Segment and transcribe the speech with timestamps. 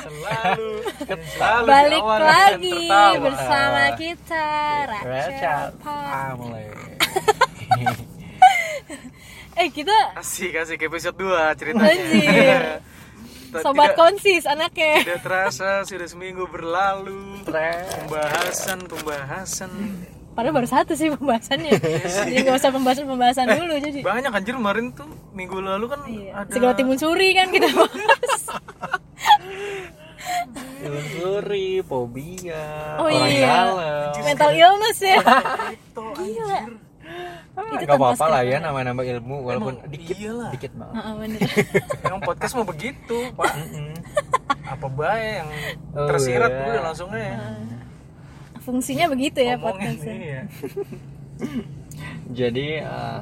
[0.00, 0.70] selalu
[1.36, 2.88] selalu Balik lagi
[3.20, 4.48] bersama kita
[5.94, 6.66] ah mulai
[9.60, 12.62] Eh kita asik asik episode 2 ceritanya Anjir.
[13.66, 15.02] Sobat tidak, konsis anaknya.
[15.02, 17.82] tidak terasa sudah seminggu berlalu Tren.
[20.40, 21.68] Padahal baru satu sih pembahasannya.
[22.24, 24.00] Jadi nggak usah pembahasan-pembahasan dulu jadi.
[24.00, 26.32] banyak anjir kemarin tuh minggu lalu kan Iya.
[26.34, 28.42] ada Segala timun suri kan kita bahas.
[30.80, 33.52] Ilmu suri, fobia, Oh orang iya.
[33.68, 34.16] dalam.
[34.22, 35.20] Mental illness ya.
[35.68, 36.58] itu Gila.
[37.50, 38.64] Ah, Itu Gak apa-apa lah ya skrip.
[38.64, 40.50] nambah-nambah ilmu walaupun Emang dikit iyalah.
[40.50, 40.94] dikit banget.
[40.96, 41.40] Heeh, bener.
[42.06, 43.52] emang podcast mau begitu pak
[44.64, 45.50] apa baik yang
[45.92, 46.64] Oh, tersirat iya.
[46.64, 47.34] udah langsung aja
[48.60, 50.14] Fungsinya begitu ya ngomongin podcastnya.
[50.16, 50.42] iya.
[52.30, 53.20] Jadi eh,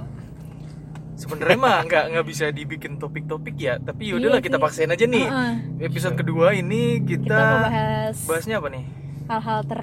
[1.14, 4.62] sebenarnya mah nggak nggak bisa dibikin topik-topik ya tapi yaudahlah Iya kita sih.
[4.62, 5.52] paksain aja nih Heeh.
[5.84, 8.84] episode kedua ini Kita kita, mau bahas bahasnya apa nih
[9.26, 9.82] hal-hal ter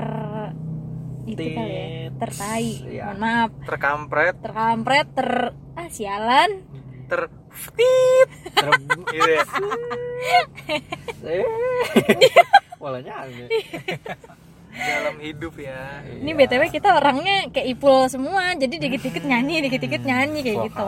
[1.26, 1.86] itu kali ya,
[2.16, 2.66] tertai.
[2.88, 3.04] Iya.
[3.08, 3.50] Mohon maaf.
[3.64, 5.30] terkampret Terkampret, ter
[5.74, 6.50] ah sialan.
[7.06, 7.22] ter
[7.72, 9.42] tit ter- gitu ya
[11.36, 11.46] eh,
[12.80, 13.50] polanya aneh.
[14.76, 16.38] Dalam hidup ya Ini Iya.
[16.38, 20.88] BTW kita orangnya kayak ipul semua, jadi dikit-dikit nyanyi, dikit-dikit nyanyi kayak gitu.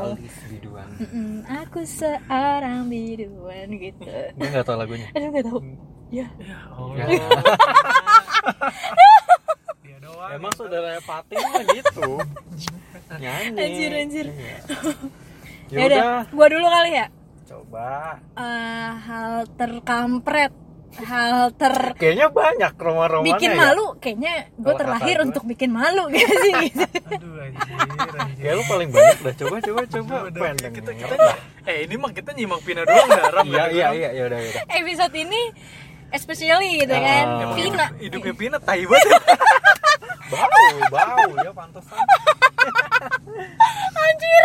[0.49, 0.88] Biduan.
[0.97, 4.05] Mm-mm, aku seorang biduan gitu.
[4.33, 5.07] Gue gak tau lagunya.
[5.11, 5.59] Aduh nggak tahu.
[6.07, 6.27] Ya.
[6.38, 6.55] ya
[6.95, 7.07] Ya.
[9.77, 12.09] dia doang Emang saudaranya Patin mah gitu.
[13.13, 13.55] Nyanyi.
[13.57, 14.25] Anjir, anjir.
[14.27, 14.55] Ya
[15.69, 17.07] Ya udah, udah, gua dulu kali ya.
[17.44, 18.19] coba.
[18.33, 20.51] Eh, hal terkampret,
[21.00, 23.58] hal ter Kayaknya banyak rumah-rumahnya bikin ya.
[23.59, 25.28] malu kayaknya gue terlahir kata gua.
[25.28, 26.84] untuk bikin malu gitu sih gitu.
[26.84, 27.76] aduh anjir
[28.17, 29.34] anjir Kayak lu paling banyak dah.
[29.36, 30.73] Coba coba coba pendeng.
[30.73, 31.16] kita kita
[31.64, 33.45] eh ini mah kita nyimak pina doang nggak Ram?
[33.45, 34.64] Iya iya iya ya udah ya udah.
[34.73, 35.42] episode ini
[36.09, 37.02] especially gitu Ah.
[37.03, 39.19] kan Emang Pina hidup- hidupnya Pina tai banget ya.
[40.28, 40.47] Bau
[40.90, 42.00] bau ya pantesan.
[44.02, 44.44] anjir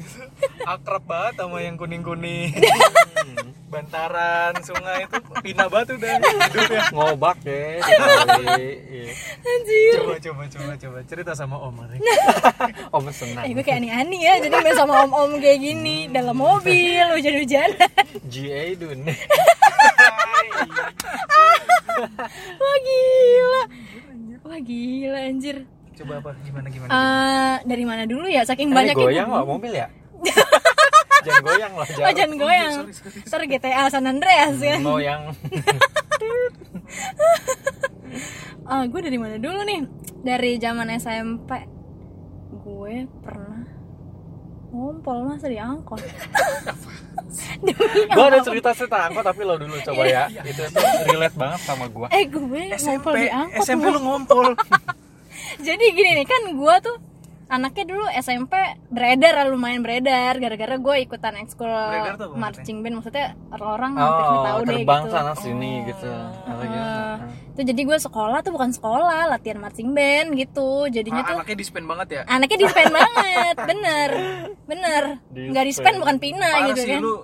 [0.72, 2.50] akrab banget sama yang kuning-kuning
[3.72, 7.36] bantaran sungai itu Pina banget udah hidupnya Ngobak.
[7.42, 7.82] Iya.
[9.50, 11.98] anjir coba coba coba coba cerita sama Om Ari
[12.94, 13.42] Om senang.
[13.42, 17.90] eh gue kayak aneh-aneh ya jadi main sama om-om kayak gini dalam mobil hujan-hujanan
[18.30, 19.00] GA Dun.
[22.60, 23.62] wah gila
[24.46, 25.56] wah gila anjir
[25.96, 29.72] coba apa gimana gimana Eh, dari mana dulu ya saking Ini banyaknya goyang nggak mobil
[29.72, 29.86] ya?
[31.26, 35.32] jangan goyang lah oh jangan goyang sorry, sorry, ntar GTA San Andreas kan Mau yang
[38.66, 39.80] Ah, gue dari mana dulu nih?
[40.22, 41.50] Dari zaman SMP.
[42.62, 43.62] Gue pernah
[44.70, 45.98] ngompol masa di angkot.
[48.16, 50.24] Gue ada cerita cerita angkot tapi lo dulu coba ya.
[50.42, 52.06] Itu tuh relate banget sama gue.
[52.10, 53.62] Eh, gue SMP ngompol di angkot.
[53.62, 54.46] SMP lu ngompol
[55.58, 56.96] Jadi gini nih kan gue tuh
[57.46, 58.58] anaknya dulu SMP
[58.88, 61.70] beredar lumayan beredar gara-gara gue ikutan ekskul
[62.34, 65.12] marching band maksudnya orang hampir Oh, tahu deh terbang gitu.
[65.12, 66.10] sana sini gitu.
[66.42, 67.14] Atau Eh, gimana?
[67.48, 71.56] itu jadi gue sekolah tuh bukan sekolah latihan marching band gitu jadinya Ah, tuh anaknya
[71.56, 74.10] dispen banget ya anaknya dispen banget bener
[74.66, 75.48] bener Dispen.
[75.48, 77.14] nggak dispen bukan pina parah gitu sih kan lu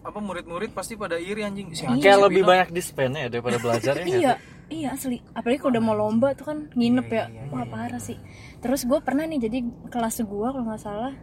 [0.00, 1.88] apa murid-murid pasti pada iri anjing si Iya.
[1.88, 2.50] anjing Kayak lebih Pina.
[2.50, 4.02] banyak dispen ya daripada belajar ya.
[4.02, 4.34] nggak iya?
[4.68, 5.20] Iya asli.
[5.32, 7.48] Apalagi kalau udah mau lomba tuh kan nginep Iya, ya.
[7.52, 8.16] wah parah sih.
[8.60, 9.58] Terus gue pernah nih jadi
[9.88, 11.14] kelas gue kalau nggak salah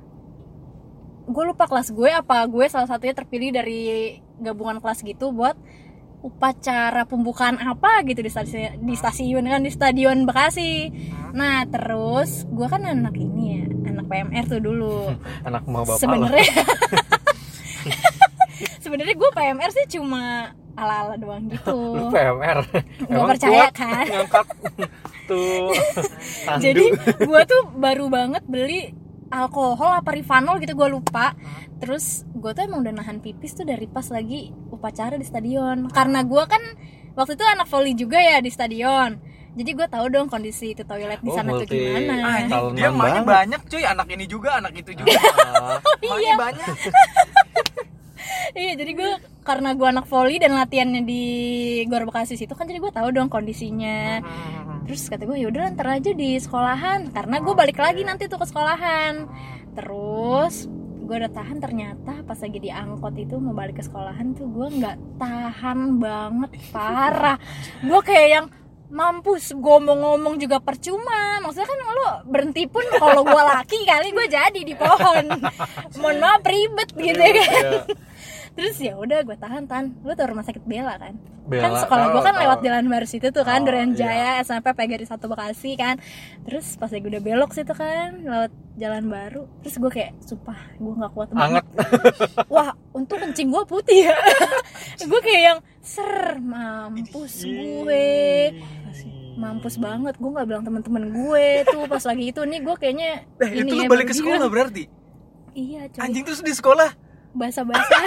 [1.25, 5.57] gue lupa kelas gue apa gue salah satunya terpilih dari gabungan kelas gitu buat
[6.22, 10.89] upacara pembukaan apa gitu di stasiun di stasiun kan di stadion Bekasi.
[11.33, 15.13] Nah terus gue kan anak ini ya anak PMR tuh dulu.
[15.50, 16.45] Anak mau bapak sebenarnya
[18.85, 22.59] sebenarnya gue PMR sih cuma ala-ala doang gitu Lu PMR.
[23.02, 24.06] Nggak percaya, kuat kan?
[24.06, 24.46] Ngangkat
[25.30, 25.74] tuh.
[26.46, 26.62] tandu.
[26.62, 26.86] jadi
[27.18, 28.94] gue tuh baru banget beli
[29.27, 31.33] alkohol apa rivanol gitu gue lupa
[31.75, 36.22] terus gue tuh emang udah nahan pipis tuh dari pas lagi upacara di stadion karena
[36.22, 36.62] gue kan
[37.12, 39.18] waktu itu anak volley juga ya di stadion
[39.56, 42.13] jadi gue tahu dong kondisi itu toilet di Oh, sana tuh multi- gimana
[42.45, 43.24] Ah, dia banget.
[43.25, 45.10] banyak cuy anak ini juga anak itu juga
[46.06, 46.36] iya.
[46.38, 46.68] banyak
[48.62, 49.12] iya jadi gue
[49.45, 51.24] karena gue anak volley dan latihannya di
[51.86, 54.19] Gor Bekasi situ kan jadi gue tahu dong kondisinya.
[54.86, 57.13] Terus kata gue yaudah ntar aja di sekolahan.
[57.13, 59.30] Karena gue balik lagi nanti tuh ke sekolahan.
[59.77, 60.66] Terus
[61.06, 64.68] gue udah tahan ternyata pas lagi di angkot itu mau balik ke sekolahan tuh gue
[64.81, 67.38] nggak tahan banget parah.
[67.86, 68.48] Gue kayak yang
[68.89, 71.38] mampus gue mau ngomong juga percuma.
[71.42, 75.25] Maksudnya kan lo berhenti pun kalau gue laki kali gue jadi di pohon.
[76.01, 77.66] Mohon maaf ribet gitu kan.
[77.66, 78.05] Iya.
[78.56, 81.13] Terus ya udah gue tahan tahan lu tau rumah sakit Bella kan
[81.46, 82.42] Bella, kan sekolah gue tahu, kan tahu.
[82.42, 83.98] lewat jalan baru situ tuh kan Oh, Durian iya.
[84.00, 86.00] Jaya SMP PGRI satu Bekasi kan
[86.42, 90.94] terus pas gue udah belok situ kan lewat jalan baru terus gue kayak sumpah gue
[90.96, 92.48] nggak kuat banget Anget.
[92.54, 94.16] wah untung kencing gue putih ya
[95.12, 98.07] gue kayak yang ser mampus gue
[99.36, 103.50] mampus banget gue nggak bilang teman-teman gue tuh pas lagi itu nih gue kayaknya Eh,
[103.54, 104.84] itu ini lu ya, balik ke sekolah berarti?
[105.52, 106.90] iya coy Anjing terus di sekolah?
[107.35, 108.01] Basah-basah.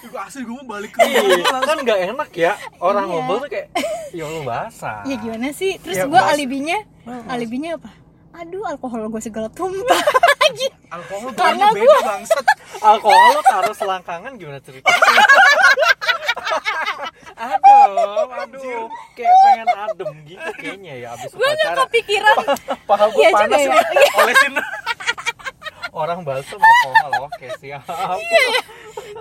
[0.00, 2.52] Gue asli gue mau balik ke Iya, rumah kan nggak enak ya.
[2.78, 3.12] Orang Iya.
[3.12, 3.66] ngobrol tuh kayak
[4.10, 4.98] ya lu basah.
[5.04, 5.76] Ya gimana sih?
[5.78, 6.32] Terus Ya, gue Mas.
[6.32, 6.78] alibinya
[7.28, 7.90] alibinya apa?
[8.38, 9.98] Aduh alkohol gue segala tumpah
[10.54, 12.44] gitu Alkohol Karena beda bangsat.
[12.78, 14.94] Alkohol lo taruh selangkangan gimana ceritanya
[17.38, 22.36] aduh aduh kayak pengen adem gitu kayaknya ya abis gue nggak kepikiran.
[22.88, 23.70] Paha gue Iya juga panas ya.
[23.70, 24.54] nih Olesin
[25.88, 27.82] orang balsam alkohol oke siap.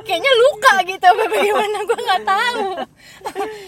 [0.06, 1.78] Kayaknya luka gitu apa bagaimana?
[1.82, 2.66] Gue nggak tahu.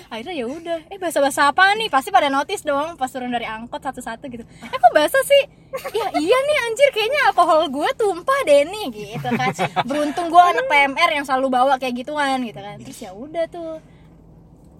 [0.09, 0.79] Akhirnya ya udah.
[0.93, 1.89] Eh bahasa bahasa apa nih?
[1.89, 4.43] Pasti pada notice dong pas turun dari angkot satu-satu gitu.
[4.45, 5.43] Eh kok bahasa sih?
[5.89, 6.89] Ya iya nih anjir.
[6.93, 9.51] Kayaknya alkohol gue tumpah deh nih gitu kan.
[9.89, 12.77] Beruntung gue anak PMR yang selalu bawa kayak gituan gitu kan.
[12.77, 13.81] Terus ya udah tuh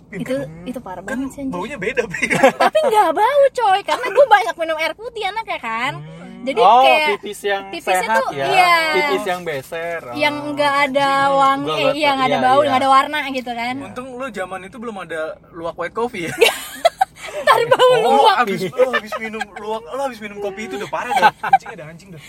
[0.10, 0.36] itu
[0.66, 1.54] itu parah Kan banget sih anjir.
[1.54, 5.94] baunya beda beda tapi nggak bau coy karena gue banyak minum air putih anaknya kan.
[6.40, 8.46] Jadi oh kayak pipis yang pipisnya sehat tuh, ya.
[8.48, 8.76] iya.
[8.96, 10.02] pipis yang beser.
[10.08, 10.16] Oh.
[10.16, 12.68] yang nggak ada wangi eh, iya nggak ada iya, bau iya.
[12.72, 13.76] nggak ada warna gitu kan.
[13.92, 15.22] Untung lu zaman itu belum ada
[15.52, 16.34] luwak white coffee ya.
[17.44, 18.36] Ntar bau Oh, lu luwak.
[18.48, 21.34] abis, lu habis minum luwak, lu habis minum kopi itu udah parah dah.
[21.44, 22.22] Anjing ada anjing dah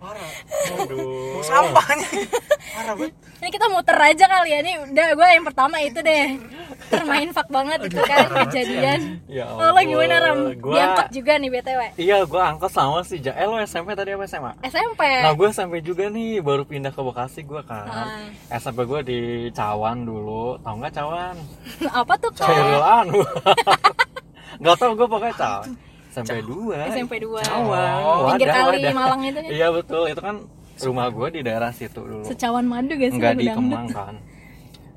[0.00, 0.30] Parah
[0.80, 2.08] aduh sampahnya
[2.72, 6.26] Parah banget ini kita muter aja kali ya nih udah gue yang pertama itu deh
[6.88, 10.56] termain fak banget itu kan kejadian Ya oh, lo gimana ram.
[10.56, 13.16] Gua- diangkut juga nih btw Iya, gue angkot sama sih.
[13.16, 14.52] Ja- Eh, lo SMP tadi apa SMA?
[14.64, 17.86] SMP Nah, gue SMP juga nih, baru pindah ke Bekasi gue kan.
[17.86, 18.26] Ah.
[18.52, 19.20] SMP gue di
[19.50, 20.58] Cawan dulu.
[20.58, 21.36] Tahu nggak Cawan?
[22.00, 23.30] apa tuh Cairul Anwar.
[24.60, 25.70] Gak tau gue pokoknya Cawan.
[26.20, 27.98] SMP 2 SMP 2 Cawan.
[28.30, 28.92] pinggir Wadah, kali wadah.
[28.94, 30.36] Malang itu kan Iya betul, itu kan
[30.80, 32.24] rumah gue di daerah situ dulu.
[32.24, 33.46] secawan madu gak sih Enggak di?
[33.52, 34.16] Kemang kan.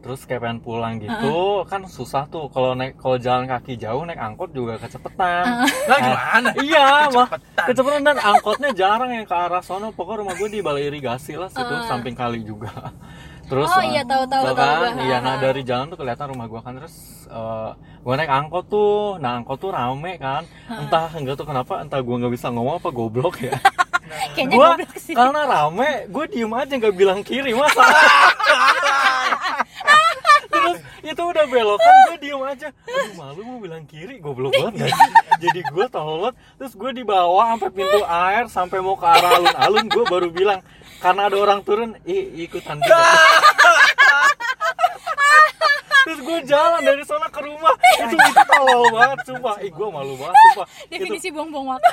[0.04, 4.20] Terus kayak pengen pulang gitu, kan susah tuh kalau naik kalau jalan kaki jauh naik
[4.20, 5.64] angkot juga kecepetan.
[5.64, 6.50] Lah gimana?
[6.60, 7.28] Iya, mah
[7.72, 8.04] Kecepetan.
[8.04, 9.96] dan angkotnya jarang yang ke arah sono.
[9.96, 12.92] Pokoknya rumah gue di balai irigasi lah situ, samping kali juga.
[13.54, 15.06] Terus Oh, iya, tahu, tahu, tahu kan, gua.
[15.06, 16.74] iya, nah dari jalan tuh kelihatan rumah gue kan.
[16.74, 16.96] Terus
[17.30, 17.70] eh
[18.02, 22.16] gue naik angkot tuh, nah angkot tuh rame kan, entah enggak tuh kenapa, entah gue
[22.18, 23.54] nggak bisa ngomong apa goblok ya.
[24.36, 25.14] kayaknya gue goblok sih.
[25.14, 27.86] karena rame, gue diem aja nggak bilang kiri masa.
[31.04, 32.70] itu udah belokan gue diem aja.
[32.72, 35.12] Aduh malu mau bilang kiri goblok banget gak sih?
[35.44, 40.06] Jadi gue tolot terus gue dibawa sampai pintu air sampai mau ke arah alun-alun gue
[40.08, 40.64] baru bilang
[41.04, 42.96] karena ada orang turun ikutan juga
[46.04, 47.76] terus gue jalan dari sana ke rumah.
[48.04, 49.56] Itu itu tolol banget sumpah.
[49.64, 50.68] Ih gue malu banget sumpah.
[50.68, 50.92] Itu.
[50.92, 51.92] definisi buang-buang waktu.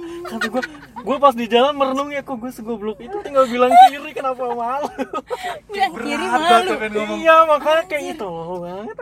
[0.00, 0.62] Kata gue
[1.00, 2.98] gue pas di jalan merenung ya kok gue segoblok.
[3.00, 4.88] Itu tinggal bilang kiri kenapa malu?
[5.68, 6.72] Bilang kiri malu.
[7.20, 8.96] iya makanya kayak itu tolol banget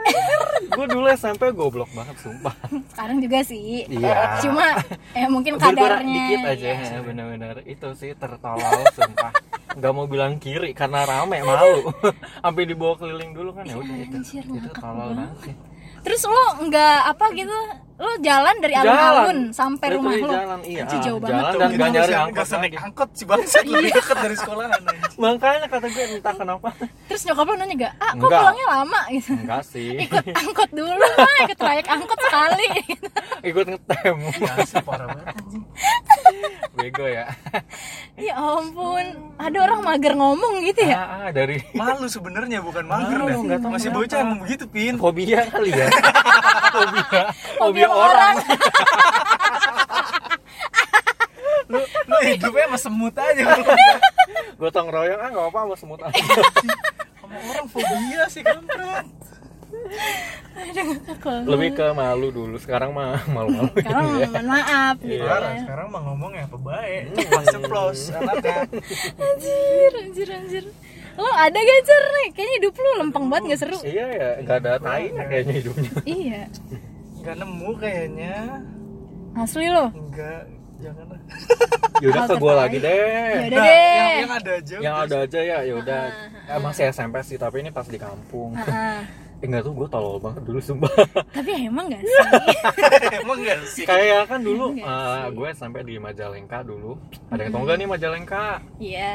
[0.69, 2.55] gue dulu SMP goblok banget sumpah.
[2.93, 3.87] Sekarang juga sih.
[3.89, 4.39] Iya.
[4.43, 4.67] cuma
[5.15, 6.07] eh mungkin kadarnya.
[6.07, 7.63] dikit aja ya bener-bener.
[7.67, 9.33] Itu sih tertolol sumpah
[9.77, 11.93] nggak mau bilang kiri karena rame malu.
[12.45, 14.17] Sampai dibawa keliling dulu kan ya udah itu.
[14.23, 15.17] Itu ngakak tolol banget.
[15.17, 15.55] banget sih.
[16.07, 17.61] Terus lo nggak apa gitu
[17.99, 20.87] lo jalan dari alun-alun sampai rumah lo jalan iya.
[20.87, 21.59] Anjir, jauh jalan banget tuh.
[21.59, 24.81] dan gak nyari nggak angkot usah naik angkot sih bangsat lebih dekat dari sekolahan
[25.19, 26.69] makanya kata gue entah kenapa.
[27.11, 28.39] Terus nyokap lo nanya gak ah kok Enggak.
[28.39, 29.01] pulangnya lama?
[29.11, 29.31] Gitu.
[29.35, 29.91] Enggak sih.
[29.99, 32.69] Ikut angkot dulu lah ikut trayek angkot sekali.
[33.43, 34.17] Ikut ngetem.
[34.39, 35.65] Ya sih parah banget anjing.
[36.79, 37.27] bego ya.
[38.15, 39.35] Ya ampun.
[39.43, 40.97] Ada orang mager ngomong gitu ya?
[40.99, 43.43] Ah, ah, dari Malu sebenarnya bukan mager Malu,
[43.75, 44.95] Masih bocah emang begitu pin.
[44.95, 45.91] fobia kali ya.
[46.69, 47.23] Fobia.
[47.59, 48.37] Fobia orang.
[48.37, 48.37] orang
[51.69, 53.45] Lu lu hidupnya sama semut aja
[54.61, 56.23] gotong royong ah nggak apa sama semut aja
[57.21, 59.05] sama orang fobia sih kampret.
[61.45, 65.37] lebih ke malu dulu sekarang mah malu-malu sekarang mohon maaf gitu Iya.
[65.39, 65.61] Ya.
[65.63, 67.03] sekarang mah ngomongnya apa baik.
[67.15, 68.59] Ceplos ceplos anaknya.
[69.21, 70.65] anjir anjir anjir
[71.15, 74.57] lo ada gak cer nih kayaknya hidup lu lempeng banget gak seru iya ya nggak
[74.63, 76.43] ada tainya kayaknya hidupnya iya
[77.19, 78.35] Enggak nemu kayaknya.
[79.35, 79.87] asli lo?
[79.89, 80.43] Enggak,
[80.79, 81.21] jangan lah.
[82.03, 82.99] yaudah ke gue lagi deh.
[83.37, 83.95] Yaudah Nah, deh.
[83.95, 84.77] yang, yang ada aja.
[84.79, 86.03] yang ada aja ya yaudah.
[86.49, 88.55] Eh, masih SMP sih tapi ini pas di kampung.
[88.55, 89.01] Ah, ah.
[89.39, 90.91] eh enggak tuh gue tolol banget dulu sumpah.
[91.37, 92.19] Tapi emang gak sih?
[93.15, 93.85] Emang gak sih?
[93.87, 95.31] Kayak kan dulu Enggak eh, sih.
[95.33, 96.99] gue sampai di Majalengka dulu.
[97.31, 98.45] Ada yang tau nggak nih Majalengka?
[98.83, 99.15] Iya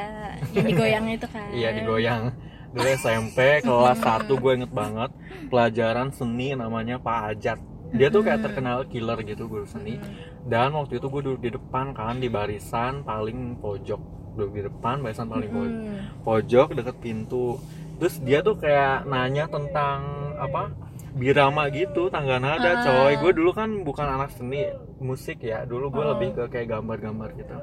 [0.56, 1.52] yang digoyang itu kan.
[1.52, 2.24] Iya digoyang.
[2.72, 5.12] Dulu SMP kelas 1 gue inget banget.
[5.46, 7.60] Pelajaran seni namanya Pak Ajat
[7.94, 10.02] dia tuh kayak terkenal killer gitu guru seni.
[10.44, 14.02] Dan waktu itu gue duduk di depan kan di barisan paling pojok.
[14.34, 15.98] Duduk di depan barisan paling pojok Hmm.
[16.22, 17.62] pojok deket pintu.
[17.96, 20.02] Terus dia tuh kayak nanya tentang
[20.36, 20.74] apa
[21.14, 22.82] birama gitu tangga nada Ah.
[22.82, 23.14] coy.
[23.16, 24.66] Gue dulu kan bukan anak seni
[24.98, 25.62] musik ya.
[25.64, 26.10] Dulu gue Oh.
[26.12, 27.54] lebih ke kayak gambar-gambar gitu.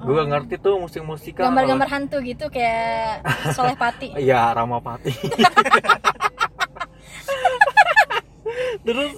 [0.00, 4.14] Gue gak ngerti tuh musik-musik gambar-gambar hantu gitu kayak Soleh Pati.
[4.22, 5.10] Iya, Ramapati.
[8.90, 9.10] Terus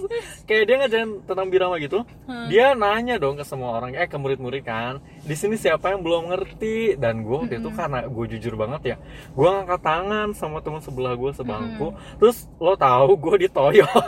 [0.45, 2.47] kayak dia ngajarin tentang birama gitu, Hmm.
[2.53, 6.29] dia nanya dong ke semua orang, eh ke murid-murid kan, di sini siapa yang belum
[6.29, 6.95] ngerti?
[6.95, 7.79] Dan gue waktu itu Hmm.
[7.79, 8.97] karena gue jujur banget ya,
[9.29, 11.99] gue ngangkat tangan sama teman sebelah gue sebangku, Hmm.
[12.19, 13.87] terus lo tahu gue ditoyok,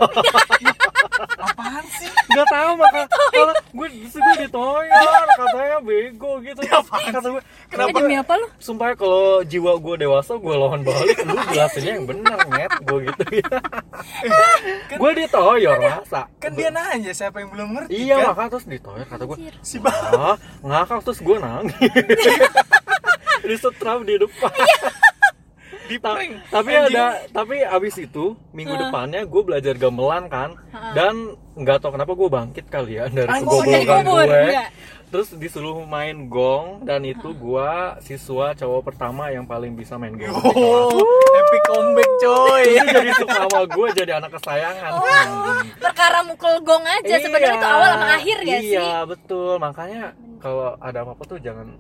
[1.37, 3.01] apaan sih nggak tahu maka
[3.73, 6.61] gue gue ditoyok, katanya bego gitu,
[7.15, 7.97] kata gue, eh kenapa?
[7.97, 12.07] demi apa lu Sumpah ya, kalau jiwa gue dewasa gue lawan balik lu jelasinnya yang
[12.07, 13.49] benar net gue gitu ya.
[14.91, 16.27] gue ditoyor masa.
[16.35, 18.27] kan dia nanya siapa yang belum ngerti Iya kan?
[18.33, 19.37] maka terus ditoyor kata gue.
[19.61, 21.77] Si bah Ah, ngakak terus gue nangis.
[23.45, 24.51] di setrap di depan.
[25.85, 26.17] di Ta-
[26.51, 26.97] tapi Anjing.
[26.97, 30.97] ada tapi abis itu minggu depannya gue belajar gamelan kan Ha.
[30.97, 31.15] dan
[31.55, 34.69] nggak tau kenapa gue bangkit kali ya dari kegoblokan gue enggak?
[35.07, 37.69] terus disuruh main gong dan itu gue
[38.01, 41.05] siswa cowok pertama yang paling bisa main gong oh
[41.39, 45.69] epic comeback coy itu jadi suka sama gue jadi anak kesayangan Hmm.
[45.79, 50.77] perkara mukul gong aja sebenarnya itu awal sama akhir gak sih iya betul makanya kalau
[50.77, 51.73] ada apa-apa tuh jangan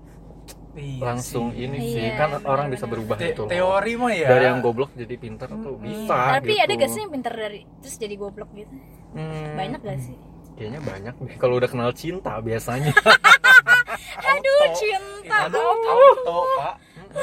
[0.74, 1.70] Iya langsung sih.
[1.70, 3.50] ini Iya, sih kan benar, orang bisa berubah Te- itu loh.
[3.52, 4.26] teori mah ya.
[4.26, 6.64] Dari yang goblok jadi pinter tuh bisa tapi gitu.
[6.66, 8.74] ada gak sih yang pinter dari terus jadi goblok gitu?
[9.14, 10.16] Hmm, banyak gak sih?
[10.54, 11.36] Kayaknya banyak deh.
[11.36, 12.90] Kalau udah kenal cinta biasanya.
[14.34, 15.36] Aduh cinta.
[15.46, 16.74] Aduh, auto pak.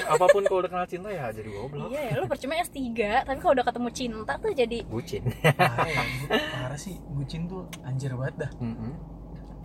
[0.08, 1.92] Apa pun kalau udah kenal cinta ya jadi goblok.
[1.92, 2.80] Iya ya lu percuma S3
[3.28, 5.28] tapi kalau udah ketemu cinta tuh jadi bucin.
[5.44, 6.04] Parah, ya.
[6.56, 8.52] parah sih bucin tuh anjir banget dah.
[8.58, 8.96] Mm-mm.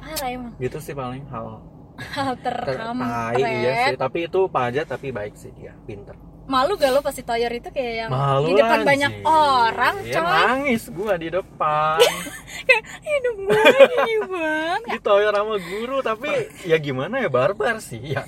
[0.01, 0.53] Parah emang.
[0.61, 1.61] Gitu sih paling hal
[1.97, 3.97] hal ter- terkampret tai, iya sih.
[3.97, 5.73] Tapi itu pajak tapi baik sih dia.
[5.89, 6.15] Pinter
[6.47, 10.31] malu gak lo pasti toyor itu kayak yang malu di depan banyak orang Iya, coy.
[10.31, 11.99] nangis gua di depan.
[12.67, 16.31] Kayak hidup gue gini banget ditoyor sama guru tapi
[16.67, 18.01] ya gimana ya barbar sih.
[18.17, 18.27] Ya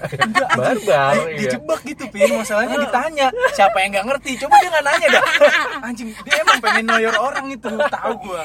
[0.54, 1.38] barbar iya.
[1.42, 2.30] dijebak gitu pin.
[2.38, 4.30] Masalahnya ditanya siapa yang nggak ngerti?
[4.46, 5.24] Coba dia nggak nanya dah.
[5.90, 8.42] Anjing dia emang pengen noyor orang itu tahu gua.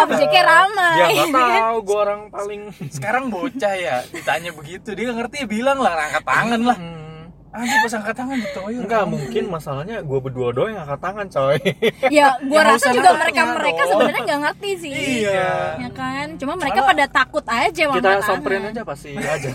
[0.00, 0.96] Objeknya ramai.
[0.96, 5.46] Ya nggak tahu gua orang paling sekarang bocah ya ditanya begitu dia nggak ngerti ya
[5.48, 6.78] bilang lah angkat tangan lah.
[6.78, 6.95] Hmm.
[7.56, 11.56] Anjing pas angkat tangan ditoyor Enggak mungkin masalahnya gua berdua doang yang angkat tangan coy.
[11.56, 13.90] Ya gua Ya, nggak rasa juga nanya mereka mereka dong.
[13.90, 14.92] sebenarnya nggak ngerti sih.
[15.24, 15.52] Iya.
[15.80, 16.26] Ya kan?
[16.36, 18.72] Cuma mereka pada takut aja mau kita angkat samperin tangan.
[18.72, 19.50] aja pasti aja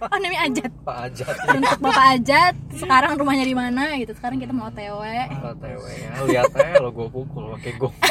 [0.00, 0.70] oh namanya Ajat.
[0.80, 1.34] Pak Ajat.
[1.52, 2.54] Untuk bapak Ajat.
[2.72, 4.12] Sekarang rumahnya di mana gitu?
[4.16, 5.00] Sekarang kita mau TW
[5.30, 6.10] OTW ya.
[6.24, 7.94] Lihat aja lo gua pukul pakai gong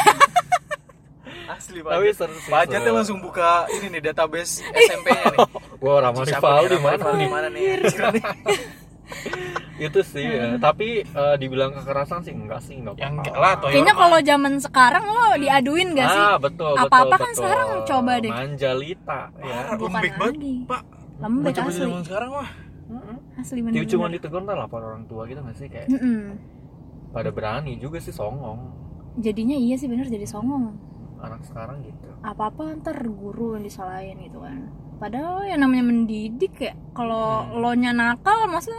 [1.50, 5.40] asli tapi pak seru sih Pak Ajat langsung buka ini nih database SMP-nya nih.
[5.82, 7.64] Gua Rama Siapa rival di Rama mana rival di mana nih?
[7.74, 8.24] Anjir nih.
[9.86, 10.60] itu sih ya.
[10.60, 14.02] tapi eh, dibilang kekerasan sih enggak sih enggak yang lah toyor kayaknya mah.
[14.04, 16.22] kalau zaman sekarang lo diaduin gak sih?
[16.22, 17.38] ah betul Apa-apa betul, kan betul.
[17.40, 17.68] sekarang?
[17.86, 18.32] Coba deh.
[18.32, 19.56] manjalita ya.
[19.56, 20.56] Parah, Bukan lembek banget lagi.
[20.68, 20.82] pak.
[21.20, 21.82] Lembek coba asli.
[21.82, 22.50] zaman sekarang mah
[23.38, 25.88] asli dia bener cuma ditegur ntar lapor orang tua gitu nggak sih kayak
[27.10, 28.60] pada berani juga sih songong.
[29.18, 30.74] Jadinya iya sih bener jadi songong
[31.20, 32.08] anak sekarang gitu.
[32.22, 34.72] Apa apa ntar guru yang disalahin gitu kan.
[34.98, 38.76] Padahal yang namanya mendidik ya kalau lo nya nakal masa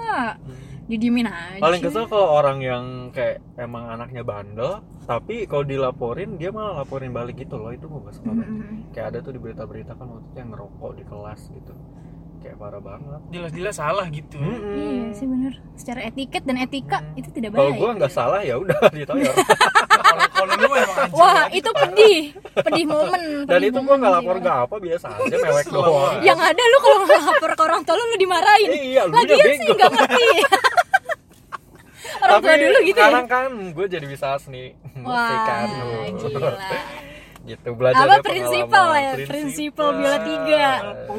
[0.85, 6.51] didiemin aja paling kesel kalau orang yang kayak emang anaknya bandel tapi kalau dilaporin dia
[6.51, 8.51] malah laporin balik gitu loh itu gue gak suka banget.
[8.51, 8.91] Mm-mm.
[8.91, 11.75] kayak ada tuh di berita-berita kan waktu itu yang ngerokok di kelas gitu.
[12.41, 13.21] Kayak parah banget.
[13.31, 15.61] Jelas-jelas salah gitu iya sih bener.
[15.75, 17.17] Secara etiket dan etika Hmm.
[17.17, 19.45] itu tidak kalau baik gue nggak salah ya udah ditoyor kalau
[20.31, 22.19] kalau lu emang anjing wah itu pedih.
[22.51, 23.99] Pedih momen dan pedih itu gue momen.
[24.01, 26.15] nggak lapor nggak apa biasa aja mewek doang.
[26.27, 28.71] yang ada lu kalau nggak lapor ke orang tua lu lu dimarahin.
[28.71, 30.27] Eh, iya lu lagian sih nggak ngerti.
[32.21, 33.07] Orang tua dulu gitu ya?
[33.07, 36.29] sekarang kan gue jadi bisa seni musik kan wah Tuh.
[36.29, 36.53] gila.
[37.41, 39.13] Gitu belajar apa prinsipal ya?
[39.25, 40.67] prinsipal biola tiga.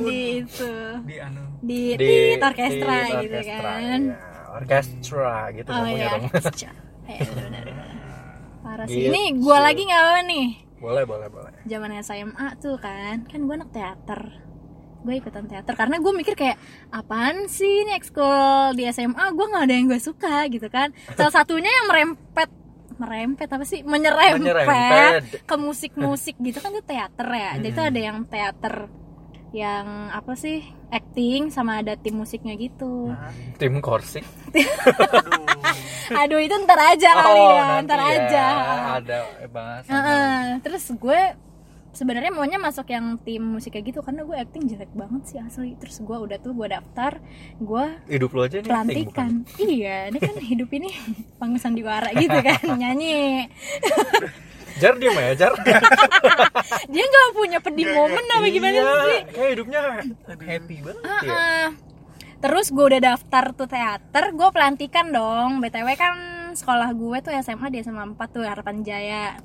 [0.06, 0.72] Di itu.
[1.08, 1.42] di anu.
[1.62, 4.02] Di di tit orkestra di gitu orkestra, kan.
[4.02, 4.18] ya.
[4.52, 6.26] orkestra gitu oh ngomongnya ya dong.
[7.12, 7.91] Ya, benar, benar.
[8.72, 9.04] Parah sih.
[9.04, 9.12] Gitu.
[9.12, 10.48] ini gua lagi nggak apa nih?
[10.82, 11.52] Boleh boleh boleh.
[11.68, 13.28] Zaman SMA tuh kan.
[13.28, 14.22] Kan gue anak teater.
[15.02, 16.58] Gue ikutan teater karena gue mikir kayak
[16.94, 20.90] apaan sih ini ekskul di SMA gue nggak ada yang gue suka gitu kan.
[21.18, 22.50] Salah satunya yang merempet
[23.02, 23.82] merempet apa sih?
[23.82, 25.22] Menyerempet, Menyerempet.
[25.50, 27.52] ke musik-musik gitu kan itu teater ya.
[27.58, 29.01] Jadi itu ada yang teater
[29.52, 33.12] yang apa sih acting sama ada tim musiknya gitu.
[33.60, 34.24] Tim korsik
[36.24, 36.40] aduh.
[36.40, 38.08] Itu ntar aja kali ya ntar ya.
[38.16, 38.46] aja.
[39.00, 39.18] Ada
[39.52, 40.60] bahas Heeh.
[40.64, 41.22] terus gue
[41.92, 45.76] sebenarnya maunya masuk yang tim musik kayak gitu karena gue acting jelek banget sih asli.
[45.76, 47.20] Terus gue udah tuh gue daftar
[47.60, 48.72] gue hidup lu aja nih acting,
[49.12, 49.32] pelantikan.
[49.60, 50.90] iya ini kan hidup ini
[51.40, 53.52] panggung sandiwara gitu kan nyanyi
[54.82, 55.54] jar diem ya jar.
[56.94, 59.22] Dia nggak punya pedih momen apa gimana Iya, sih?
[59.32, 59.80] Kayak hidupnya
[60.28, 61.30] happy banget ya.
[61.30, 61.68] Heeh.
[62.42, 65.62] terus gue udah daftar tuh teater gue pelantikan dong.
[65.62, 66.16] Btw kan
[66.58, 69.38] sekolah gue tuh SMA di SMA 4 tuh Harapan Jaya.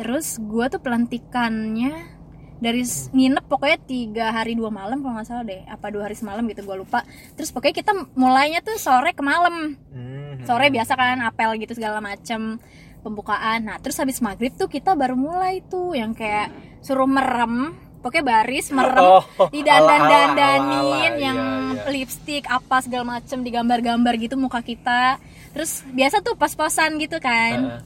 [0.00, 2.16] Terus gue tuh pelantikannya
[2.60, 6.40] dari nginep pokoknya tiga hari dua malam kalau nggak salah deh apa dua hari semalam
[6.48, 7.04] gitu gue lupa.
[7.36, 9.76] Terus pokoknya kita mulainya tuh sore ke malam.
[9.92, 10.40] Hmm.
[10.48, 12.56] sore biasa kan apel gitu segala macem
[13.00, 18.24] pembukaan nah terus habis maghrib tuh kita baru mulai tuh yang kayak suruh merem pokoknya
[18.24, 21.38] baris merem Oh, didandan dandanin yang
[21.76, 21.90] iya, iya.
[21.90, 27.80] lipstick apa segala macem digambar-gambar gitu muka kita terus biasa tuh pas-pasan gitu kan Heeh.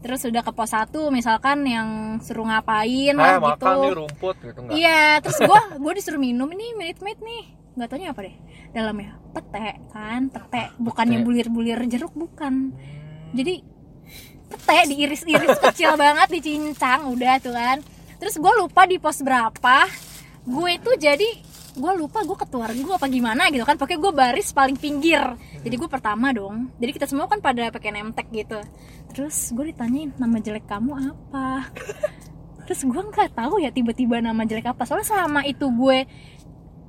[0.00, 4.36] terus udah ke pos satu misalkan yang suruh ngapain Ah, lah makan gitu nih rumput
[4.40, 7.44] gitu enggak Iya, terus gua gua disuruh minum ini minute maid nih.
[7.76, 8.34] Nggak taunya apa deh.
[8.72, 10.72] Dalamnya pete kan, pete.
[10.80, 12.72] Bukannya bulir-bulir jeruk bukan.
[13.30, 13.60] Jadi
[14.50, 17.78] pete diiris-iris kecil banget dicincang udah tuh kan.
[18.18, 19.86] Terus gua lupa di pos berapa.
[20.44, 23.78] Gue itu jadi gue lupa gue ketua gue apa gimana gitu kan.
[23.78, 25.22] Pakai gue baris paling pinggir.
[25.62, 26.68] Jadi gue pertama dong.
[26.82, 28.58] Jadi kita semua kan pada pakai nemtek gitu.
[29.14, 31.70] Terus gue ditanyain nama jelek kamu apa?
[32.66, 34.82] Terus gue nggak tahu ya tiba-tiba nama jelek apa.
[34.84, 36.08] Soalnya selama itu gue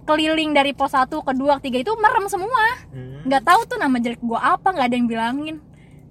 [0.01, 2.66] keliling dari pos 1 ke 2 ke 3 itu merem semua.
[2.92, 3.24] Hmm.
[3.24, 5.56] nggak tahu tuh nama jelek gue apa nggak ada yang bilangin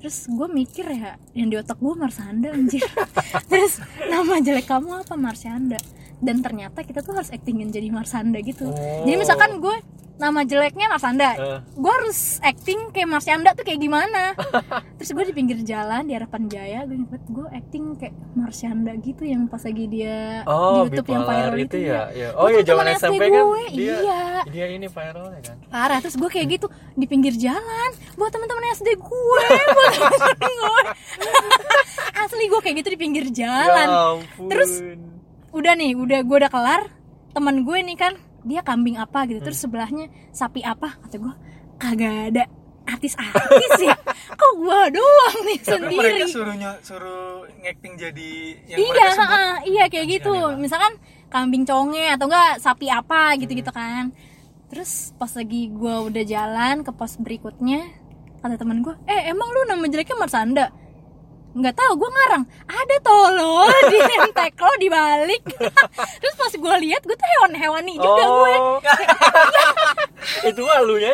[0.00, 2.80] terus gue mikir ya yang di otak gue Marsanda anjir.
[3.52, 5.14] Terus nama jelek kamu apa?
[5.14, 5.76] Marsanda
[6.20, 9.02] dan ternyata kita tuh harus actingin jadi Marsanda gitu Oh.
[9.02, 9.76] jadi misalkan gue
[10.16, 11.58] nama jeleknya Marsanda Eh.
[11.72, 14.36] gue harus acting kayak Marsanda tuh kayak gimana
[15.00, 19.24] terus gue di pinggir jalan di harapan jaya gue inget gue acting kayak Marsyanda gitu
[19.24, 21.88] yang pas lagi dia Oh, di YouTube yang viral itu itu ya.
[21.88, 22.28] ya ya.
[22.36, 24.20] Oh iya zaman SD SMP kan gue, dia iya.
[24.44, 25.56] dia ini viralnya kan.
[25.66, 29.40] parah terus gue kayak gitu di pinggir jalan buat teman-teman SD gue
[29.72, 30.82] buat temen gue
[32.22, 34.48] asli gue kayak gitu di pinggir jalan Ya ampun.
[34.48, 34.72] Terus
[35.50, 36.82] udah nih udah gue udah kelar
[37.34, 38.14] teman gue nih kan
[38.46, 40.96] dia kambing apa gitu terus sebelahnya sapi apa?
[41.04, 41.34] Kata gue
[41.76, 42.44] kagak ada
[42.88, 43.96] artis-artis ya.
[44.40, 48.30] Kok gue doang nih sendiri mereka suruhnya suruh ngacting jadi
[48.66, 50.34] yang iya ha-ha, iya kayak gitu.
[50.56, 50.96] misalkan
[51.30, 54.10] kambing conge atau enggak sapi apa gitu gitu kan.
[54.70, 57.90] Terus pas lagi gue udah jalan ke pos berikutnya
[58.40, 60.72] kata teman gue eh emang lu nama jeleknya Marsanda
[61.50, 65.42] nggak tahu gue ngarang ada tolol di nemtek lo di balik
[66.22, 68.78] terus pas gue lihat gue tuh hewan hewani juga gue oh.
[70.46, 71.10] itu mah lu ya.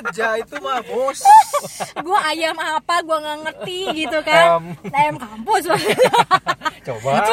[0.00, 1.22] Aja itu mah bos.
[2.06, 5.64] gue ayam apa gue nggak ngerti gitu kan ayam kampus
[6.84, 7.24] Coba.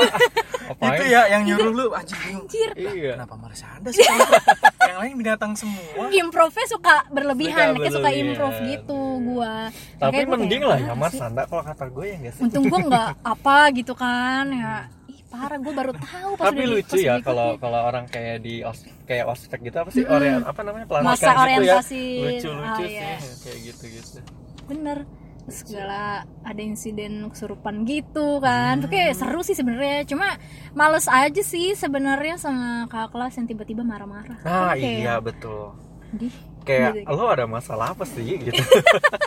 [0.69, 0.91] Apain?
[0.91, 2.43] itu ya yang nyuruh lu anjing bingung.
[2.43, 3.12] anjir Iya.
[3.15, 4.03] Kenapa Marsanda sih?
[4.89, 6.06] yang lain binatang semua.
[6.10, 8.27] improvnya suka berlebihan Suka kayak suka berlebihan.
[8.30, 9.53] improv gitu gua
[9.95, 12.41] Tapi Makanya mending lah ya "Ah, Mas sih." Sanda kalau kata gue ya enggak sih.
[12.41, 14.73] untung gua nggak apa gitu kan ya
[15.08, 18.38] ih parah gua baru tahu pas Tapi udah lucu pos ya kalau kalau orang kayak
[18.39, 22.03] di os, kayak ospek gitu apa sih orient apa namanya pelantikan Masa gitu orientasi.
[22.03, 22.23] ya.
[22.23, 23.17] Lucu-lucu Ah, sih iya.
[23.41, 24.19] kayak gitu-gitu.
[24.65, 26.01] bener Terus segala
[26.43, 30.36] ada insiden kesurupan gitu kan kayak seru sih sebenarnya cuma
[30.75, 35.71] males aja sih sebenarnya sama kakak kelas yang tiba-tiba marah-marah Ah Kan kayak, iya betul.
[36.12, 36.36] "Dih,
[36.67, 37.15] Kayak gitu.
[37.15, 38.60] lo ada masalah apa sih gitu.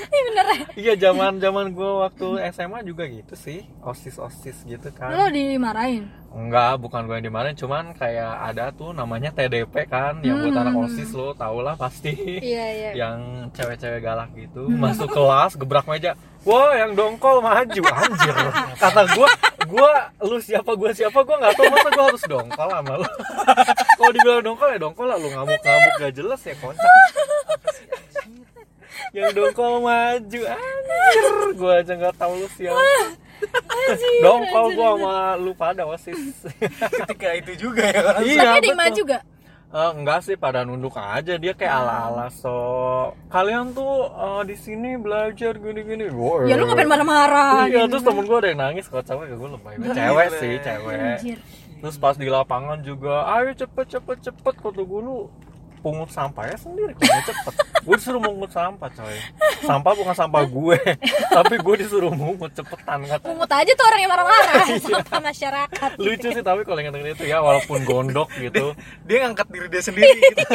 [0.00, 2.26] Ih, bener iya zaman zaman gue waktu
[2.56, 5.12] SMA juga gitu sih osis osis gitu kan.
[5.12, 10.42] lo dimarahin Enggak, bukan gue yang dimarahin, cuman kayak ada tuh namanya TDP kan, yang
[10.42, 12.10] buat anak OSIS lo tau lah pasti.
[12.42, 16.18] iya iya yang cewek-cewek galak gitu, masuk kelas, gebrak meja.
[16.42, 18.34] Wah, yang dongkol maju, anjir.
[18.82, 19.28] Kata gue,
[19.62, 19.92] gue,
[20.26, 23.08] lu siapa, gue siapa, gue nggak tahu masa gue harus dongkol sama lu.
[24.02, 26.94] Kalau dibilang dongkol ya dongkol lah, lu ngamuk-ngamuk gak jelas ya kocak.
[29.14, 31.24] Yang dongkol maju, anjir.
[31.54, 32.82] Gue aja nggak tahu lu siapa.
[34.20, 36.42] Dongkol gue sama lu pada osis.
[37.06, 38.20] Ketika itu juga ya kan.
[38.20, 38.82] iya, tapi ada yang betul.
[38.82, 39.22] maju gak?
[39.74, 42.54] Eh, enggak sih pada nunduk aja dia kayak ala-ala so
[43.26, 46.46] kalian tuh eh, di sini belajar gini-gini Wow.
[46.46, 49.48] ya lu ngapain marah-marah iya gitu terus temen gue ada yang nangis kocaknya ke gue
[49.50, 51.38] lebay cewek sih cewek Anjir.
[51.82, 55.26] terus pas di lapangan juga ayo cepet cepet cepet kata gue lu
[55.84, 57.54] pungut sampahnya sendiri kalau cepet.
[57.84, 59.16] Gue disuruh mungut sampah coy.
[59.60, 60.78] Sampah bukan sampah gue
[61.36, 64.64] tapi gue disuruh mungut cepetan kata Pungut aja tuh orang yang marah-marah.
[64.88, 65.90] Sama masyarakat.
[66.00, 68.72] lucu sih tapi kalau ingat itu ya walaupun gondok gitu.
[69.04, 70.48] dia ngangkat diri dia sendiri gitu.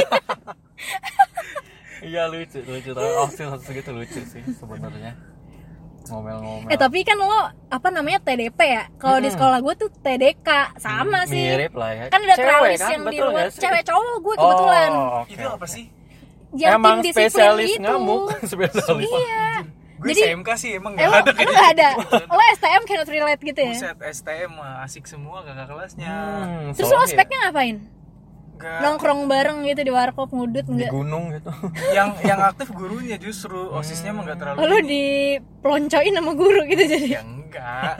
[2.09, 2.89] iya lucu lucu.
[2.97, 5.13] Tapi oh sih segitu lucu sih sebenarnya
[6.09, 7.29] ngomel-ngomel Eh tapi kan lo
[7.67, 8.83] apa namanya TDP ya?
[8.95, 11.39] Kalau di sekolah gue tuh TDK sama sih.
[11.39, 12.89] mirip lah ya Kan ada Cewek tralis kan?
[12.91, 14.91] yang di luar cewek cowok gue kebetulan.
[14.91, 15.85] oh, oke, itu apa sih
[16.51, 17.83] Yang emang spesialis gitu.
[17.83, 19.47] ngamuk spesialis Iya.
[19.95, 21.89] gue Jadi- SMK sih emang Eh nggak lo, ada kayak gak ada?
[21.93, 22.17] gitu.
[22.31, 23.73] Lo STM cannot relate gitu ya?
[23.75, 27.77] Buset, STM asik semua kakak kelasnya Hmm, Terus soalnya lo speknya ngapain?
[28.59, 30.91] Nggak- Nongkrong bareng gitu di warkop ngudut di enggak?
[30.91, 31.47] gunung gitu
[31.97, 36.83] yang yang aktif gurunya justru osisnya emang nggak terlalu Oh, lo dipeloncoin sama guru gitu
[36.85, 37.07] jadi?
[37.09, 37.95] ya enggak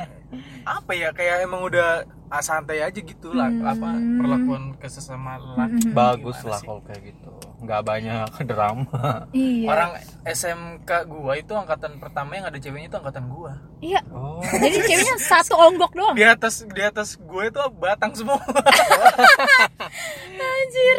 [0.62, 3.66] apa ya kayak emang udah ah, santai aja gitu lah Hmm.
[3.66, 6.66] apa perlakuan ke sesama lelaki bagus Gimana lah sih?
[6.66, 9.68] kalau kayak gitu nggak banyak drama Iya.
[9.68, 9.92] orang
[10.24, 14.02] SMK gua itu angkatan pertama yang ada ceweknya itu angkatan gua Iya.
[14.08, 16.14] oh Jadi ceweknya satu onggok doang.
[16.14, 18.38] di atas di atas gue itu batang semua
[20.40, 20.98] Anjir.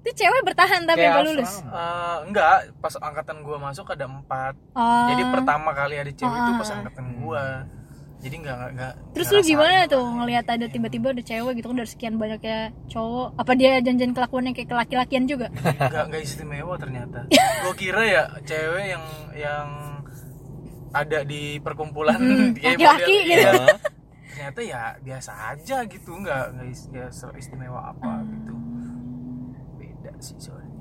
[0.00, 1.52] Itu cewek bertahan tapi sampai lulus.
[1.60, 5.06] Eh, enggak pas angkatan gua masuk ada empat Oh.
[5.08, 6.76] jadi pertama kali ada cewek itu pas Ah.
[6.78, 7.42] angkatan gua
[8.24, 11.76] jadi enggak enggak, enggak Terus lu gimana tuh ngelihat ada tiba-tiba ada cewek gitu kan
[11.76, 13.28] dari sekian banyaknya cowok?
[13.36, 15.52] Apa dia janjian kelakuannya kayak laki-lakian juga?
[15.92, 19.68] nggak nggak istimewa ternyata gue kira ya cewek yang yang
[20.90, 22.80] ada di perkumpulan Hmm, laki-laki
[23.14, 23.44] model- gitu.
[23.44, 23.76] iya.
[24.26, 28.54] Ternyata ya biasa aja gitu nggak nggak nggak istimewa apa gitu
[29.76, 30.72] beda sih soalnya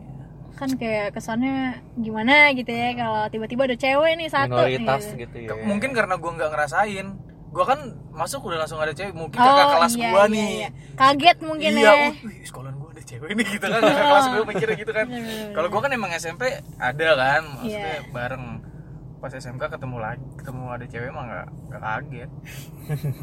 [0.54, 5.18] Kan kayak kesannya gimana gitu ya kalau tiba-tiba ada cewek nih satu minoritas gitu.
[5.20, 7.08] gitu ya mungkin karena gue nggak ngerasain
[7.54, 7.80] gue kan
[8.12, 10.70] masuk udah langsung ada cewek mungkin Oh, kakak kelas iya, gue iya, nih iya.
[10.94, 11.94] Kaget mungkin iya, ya.
[11.94, 15.06] uh, wih, sekolahan gue ada cewek nih gitu kan kakak kelas gue mikirnya gitu kan
[15.54, 16.44] kalau gue kan emang SMP
[16.76, 18.10] ada kan maksudnya Iya.
[18.10, 18.46] bareng
[19.18, 22.30] pas SMK ketemu lagi ketemu ada cewek mah nggak nggak kaget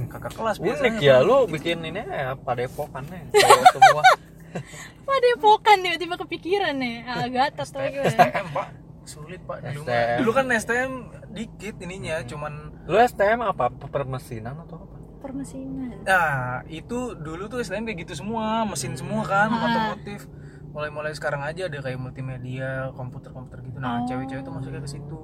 [0.08, 4.02] kakak kelas unik ya lu bikin ini ya padepokannya cowok semua
[5.06, 7.06] Padepokan tiba-tiba kepikiran nih.
[7.06, 8.34] Agak atau gimana?
[9.10, 9.82] Sulit pak dulu.
[9.82, 10.16] STM.
[10.18, 10.92] dulu kan STM
[11.30, 12.52] dikit ininya cuman
[12.84, 16.00] lu STM apa permesinan atau apa Permesinan.
[16.00, 19.60] Nah, itu dulu tuh STM kayak gitu semua, mesin semua kan, Ah.
[19.60, 20.24] otomotif.
[20.70, 23.76] Mulai-mulai sekarang aja ada kayak multimedia, komputer-komputer gitu.
[23.76, 24.08] Nah, Oh.
[24.08, 25.20] cewek-cewek tuh masuknya ke situ.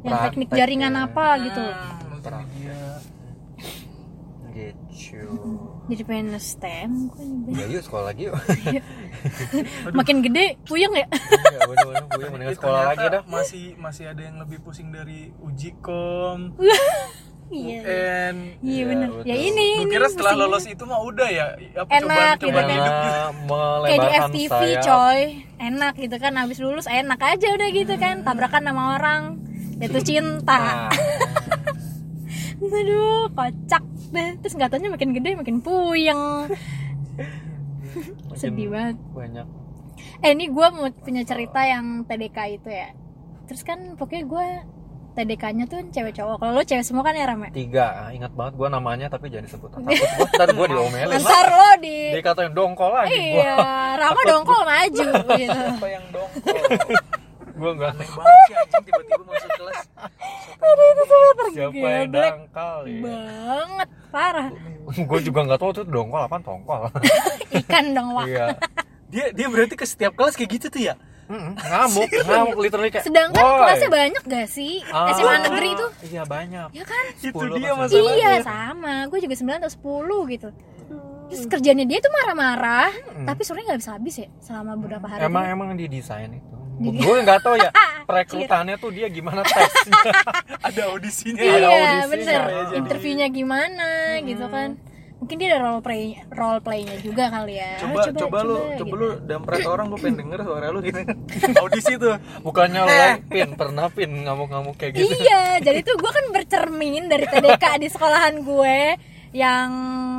[0.00, 1.04] Yang teknik jaringan ya.
[1.04, 1.60] apa gitu.
[1.60, 2.80] Hmm, multimedia.
[4.62, 5.26] Gitu
[5.86, 7.54] Jadi pengen STEM gue nih.
[7.54, 8.36] ya yuk sekolah lagi yuk
[9.96, 11.06] Makin gede puyeng ya.
[11.06, 15.74] ya bener-bener gue mendingan sekolah lagi dah Masih masih ada yang lebih pusing dari uji
[15.78, 16.40] kom,
[17.50, 17.82] Iya.
[17.82, 18.36] UN.
[18.62, 19.08] Iya Iya, bener.
[19.10, 19.26] betul.
[19.26, 19.68] Ya ini.
[19.74, 20.46] Gue ini kira setelah pusing.
[20.46, 22.70] lolos itu mah udah ya, apa Enak, cobaan gitu cobaan kan.
[22.70, 23.18] hidup gitu.
[23.50, 25.20] Karena kayak di FTV sayap coy
[25.60, 29.22] enak gitu kan habis lulus enak aja udah gitu kan tabrakan sama orang
[29.76, 30.88] jatuh cinta nah,
[32.80, 36.50] aduh kocak deh terus nggak taunya makin gede makin puyeng.
[38.34, 38.96] Sedih banget.
[39.12, 39.46] banyak.
[40.20, 42.90] Eh ini gue mau punya cerita yang TDK itu ya.
[43.46, 44.46] Terus kan pokoknya gue
[45.10, 46.38] TDK-nya tuh cewek cowok.
[46.38, 47.50] Kalau lo cewek semua kan ya rame?
[47.50, 48.08] Tiga.
[48.14, 51.18] Ingat banget gue namanya tapi jangan disebut takut ntar gue diomelin.
[51.18, 53.58] Ntar lo di dia katain dongkol lagi iya
[53.98, 55.50] Rama dongkol maju gitu.
[55.50, 57.19] Apa yang dongkol?
[57.60, 59.80] Gue nggak Aneh banget sih anjing tiba-tiba masuk kelas.
[60.64, 63.00] aduh itu yang tergeblek dangkal ya?
[63.04, 64.48] banget parah.
[64.90, 66.82] Gue juga nggak tahu tuh dongkol apa tongkol.
[67.60, 68.26] Ikan dong wak.
[68.26, 68.46] Iya.
[69.10, 70.94] Dia dia berarti ke setiap kelas kayak gitu tuh ya?
[71.30, 74.82] Mm-mm, ngamuk ngamuk literally kayak sedangkan "Woi." kelasnya banyak gak sih?
[74.90, 76.68] Ah, SMA negeri tuh iya banyak.
[76.74, 77.04] Ya kan?
[77.14, 78.14] Itu 10 dia masalahnya.
[78.18, 78.94] iya sama.
[79.06, 80.48] Gue juga 9 atau 10 gitu.
[81.30, 82.90] Terus kerjanya dia tuh marah-marah
[83.22, 85.54] tapi sebenarnya nggak bisa habis ya selama beberapa hari emang itu.
[85.54, 86.50] emang didesain itu?
[86.50, 87.70] Di- gue nggak tahu ya
[88.08, 90.00] perekrutannya tuh dia gimana tesnya
[90.66, 91.36] Ada audisinya.
[91.36, 92.08] iya ada audisinya.
[92.10, 93.88] bener Ya, interviewnya gimana
[94.20, 94.80] gitu kan
[95.16, 98.94] mungkin dia ada role play role playnya juga kali ya Coba coba, lu coba gitu.
[98.96, 100.96] lu dampret orang gue pengen denger suara lu gitu.
[101.60, 102.16] Audisi tuh.
[102.40, 102.92] bukannya lo
[103.28, 107.88] pin pernah pin ngamuk-ngamuk kayak gitu Iya, jadi tuh gue kan bercermin dari TDK di
[107.88, 108.78] sekolahan gue
[109.30, 109.70] yang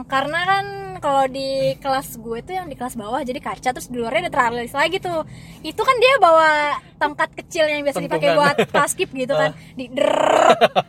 [0.08, 0.65] karena kan
[1.02, 4.32] kalau di kelas gue tuh yang di kelas bawah jadi kaca terus di luarnya ada
[4.32, 5.28] tralis lagi tuh
[5.60, 10.13] itu kan dia bawa tongkat kecil yang biasa dipakai buat paskip gitu kan di der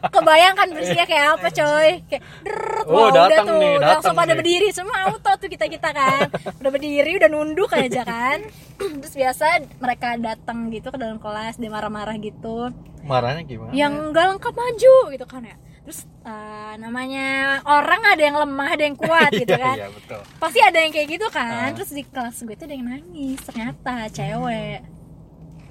[0.06, 4.34] kebayang kan bersihnya kayak apa coy kayak der Oh, udah tuh nih, udah langsung pada
[4.34, 4.38] nih.
[4.42, 6.26] berdiri semua auto tuh kita kita kan
[6.58, 8.42] udah berdiri udah nunduk aja kan
[8.76, 9.44] terus biasa
[9.78, 14.94] mereka datang gitu ke dalam kelas dia marah-marah gitu marahnya gimana yang nggak lengkap maju
[15.10, 19.76] gitu kan ya terus eh, namanya orang ada yang lemah ada yang kuat gitu kan.
[19.76, 20.20] iya betul.
[20.38, 21.70] Pasti ada yang kayak gitu kan.
[21.70, 21.74] Ah.
[21.74, 24.80] terus di kelas gue tuh ada yang nangis ternyata cewek.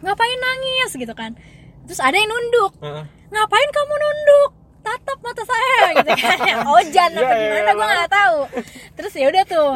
[0.01, 1.31] Ngapain nangis gitu kan.
[1.87, 2.71] Terus ada yang nunduk.
[2.83, 3.03] Heeh.
[3.31, 4.51] ngapain kamu nunduk?
[4.81, 6.37] Tatap mata saya gitu kan.
[6.75, 8.37] Ojan apa Ya gimana gue nggak tahu.
[8.99, 9.71] Terus ya udah tuh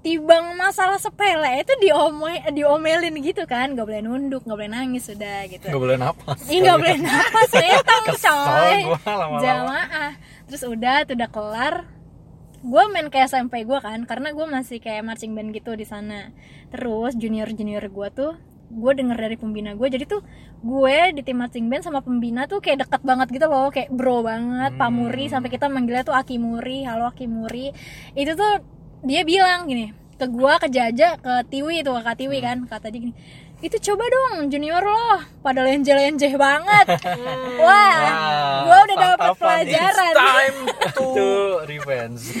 [0.00, 3.76] tibang masalah sepele itu diome diomelin gitu kan.
[3.76, 5.68] Nggak boleh nunduk nggak boleh nangis sudah gitu.
[5.68, 8.78] Nggak boleh napas Ih nggak boleh napas setong coy.
[9.44, 10.12] Jamaah.
[10.48, 11.74] Terus udah tuh udah kelar.
[12.60, 16.32] Gue main ke SMP gue kan Karena gue masih kayak marching band gitu di sana.
[16.72, 18.32] Terus junior-junior gue tuh
[18.70, 20.22] gue denger dari pembina gue jadi tuh
[20.62, 23.68] gue di tim marching band sama pembina tuh kayak deket banget gitu loh.
[23.68, 26.88] Kayak bro banget pamuri sampai kita manggilnya tuh Akimuri.
[26.88, 27.76] Halo Akimuri.
[28.16, 32.58] Itu tuh dia bilang gini ke gue ke Jaja ke Tiwi itu kakak Tiwi kan
[32.68, 33.14] kata dia gini
[33.60, 36.86] itu coba dong junior lo pada lenje-lenje banget.
[37.56, 38.00] Wah
[38.62, 39.36] gue udah dapet santapan.
[39.36, 40.12] pelajaran.
[40.14, 40.58] time.
[41.00, 41.28] Itu
[41.64, 42.24] revenge.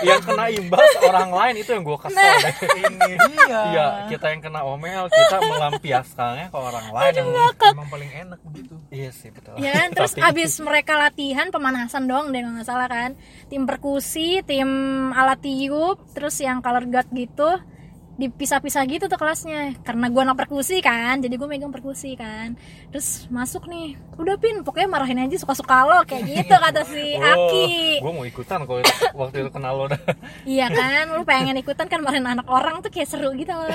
[0.00, 2.38] Yang kena imbas orang lain itu yang gue kesel Nah.
[2.74, 3.60] ini dia.
[3.64, 7.28] Iya kita yang kena omel kita melampiaskannya ke orang lain yang
[7.72, 8.74] emang paling enak begitu.
[8.88, 9.56] Iya sih betul.
[9.58, 13.14] Ya kan terus Tapi- abis mereka latihan pemanasan dong deh nggak salah kan.
[13.46, 14.68] Tim perkusi tim
[15.12, 17.60] alat tiup terus yang color guard gitu
[18.14, 19.74] dipisah-pisah gitu tuh kelasnya.
[19.82, 22.54] Karena gua anak perkusi kan jadi gue megang perkusi kan.
[22.94, 27.66] Terus masuk nih udah pin pokoknya marahin aja suka-suka lo kayak gitu kata si Aki.
[28.02, 28.82] gue mau ikutan kalau
[29.18, 30.00] waktu itu kenal lo dah.
[30.54, 33.68] Iya kan lu pengen ikutan kan marahin anak orang tuh kayak seru gitu loh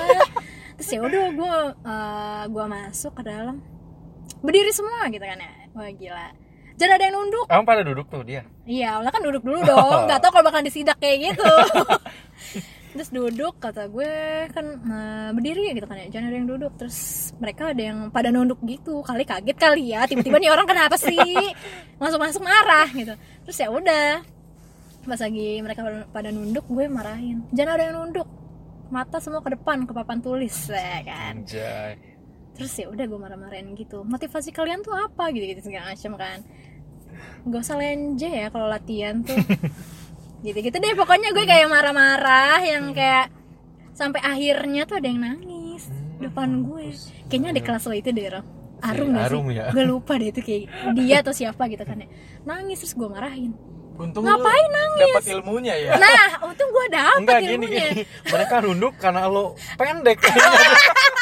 [0.80, 1.54] terus ya udah gue
[2.48, 3.60] gua masuk ke dalam.
[4.40, 5.52] Berdiri semua gitu kan ya.
[5.76, 6.28] Wah gila.
[6.80, 7.44] Jangan ada yang nunduk.
[7.52, 8.40] Emang pada duduk tuh dia?
[8.64, 10.00] Iya, awalnya kan duduk dulu dong.
[10.08, 11.52] Gak tau kalau bakal disidak kayak gitu.
[12.90, 14.12] Terus duduk, kata gue
[14.50, 16.06] kan eh, berdiri gitu kan ya.
[16.10, 16.72] Jangan ada yang duduk.
[16.78, 19.02] Terus mereka ada yang pada nunduk gitu.
[19.06, 20.06] Kali kaget kali ya.
[20.10, 21.34] Tiba-tiba nih orang kenapa sih?
[22.02, 23.14] Masuk-masuk marah gitu.
[23.46, 24.22] Terus ya udah.
[25.00, 25.80] Pas lagi mereka
[26.12, 27.46] pada nunduk, gue marahin.
[27.56, 28.28] Jangan ada yang nunduk.
[28.90, 32.10] Mata semua ke depan, ke papan tulis, ya kan anjay
[32.60, 36.38] terus ya udah gue marah-marahin gitu motivasi kalian tuh apa gitu gitu segala macam kan
[37.48, 39.40] gak usah lenje ya kalau latihan tuh
[40.40, 43.28] gitu gitu deh pokoknya gue kayak marah-marah yang kayak
[43.92, 45.84] sampai akhirnya tuh ada yang nangis
[46.16, 46.92] depan gue.
[47.28, 48.44] Kayaknya di kelas lo itu deh Ram.
[48.80, 49.56] Arum Si gak Arum sih?
[49.56, 49.66] ya?
[49.70, 50.62] Gue lupa deh itu kayak
[50.94, 52.08] dia atau siapa gitu kan ya.
[52.42, 53.52] Nangis terus gue marahin.
[53.94, 55.02] Untung Ngapain nangis?
[55.04, 55.92] dapat ilmunya ya?
[55.94, 56.08] Nah
[56.48, 57.86] untung gue dapet enggak gini ilmunya.
[57.92, 58.02] gini.
[58.26, 59.44] Mereka nunduk karena lo
[59.76, 60.16] pendek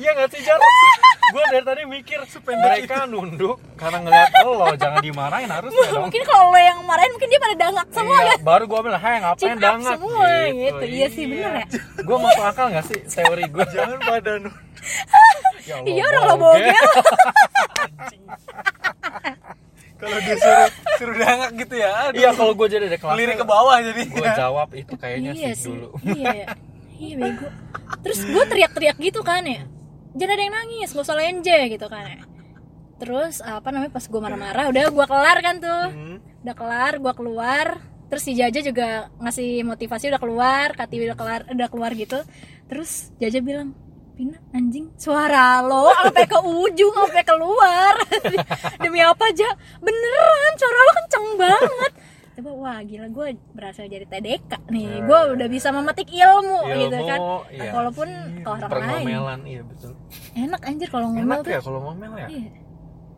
[0.00, 0.56] Iya gak sih Jar?
[1.30, 2.18] Gue dari tadi mikir
[2.56, 6.08] mereka nunduk karena ngeliat lo jangan dimarahin harusnya dong.
[6.08, 9.02] Mungkin kalau lo yang marahin mungkin dia pada dangak semua Iya, kan baru gue bilang,
[9.04, 11.66] hei ngapain Chin up dangat semua gitu, Iya sih bener ya.
[12.00, 13.64] Gue masuk akal gak sih teori gue?
[13.70, 14.58] jangan pada nu-
[15.68, 16.86] Ya Allah, Iya orang lo bogel.
[20.00, 22.16] Kalau disuruh suruh dangak gitu ya aduh.
[22.16, 24.02] Iya kalau gue jadi di kelas lirik ke bawah jadi.
[24.08, 25.76] Gue jawab itu kayaknya iya sih sih.
[25.76, 25.88] dulu.
[26.08, 26.32] Iya.
[26.32, 26.46] Ya.
[26.96, 27.46] iya bego.
[28.00, 29.62] Terus gue teriak-teriak gitu kan ya
[30.16, 32.22] jangan ada yang nangis gak usah lenje gitu kan ya.
[33.00, 35.84] Terus apa namanya pas gue marah-marah udah gue kelar kan tuh.
[35.90, 36.16] Hmm.
[36.40, 37.66] udah kelar gue keluar.
[38.10, 42.18] Terus si Jaja juga ngasih motivasi udah keluar Katiwi udah kelar udah keluar gitu.
[42.66, 43.72] Terus Jaja bilang
[44.20, 47.94] Pina anjing suara lo sampai ke ujung sampai keluar.
[48.82, 49.48] Demi apa aja
[49.80, 51.92] beneran suara lo kenceng banget
[52.40, 55.04] coba wah gila gue berhasil jadi TDK nih.
[55.04, 57.20] Gue udah bisa memetik ilmu, gitu Ilmu, kan.
[57.52, 57.70] iya.
[57.70, 58.08] walaupun
[58.40, 59.06] ke orang lain.
[59.44, 59.92] Iya betul.
[60.32, 61.52] Enak anjir kalau ngomel Enak tuh.
[61.52, 62.28] ya kalau ngomel ya?
[62.28, 62.50] Iya.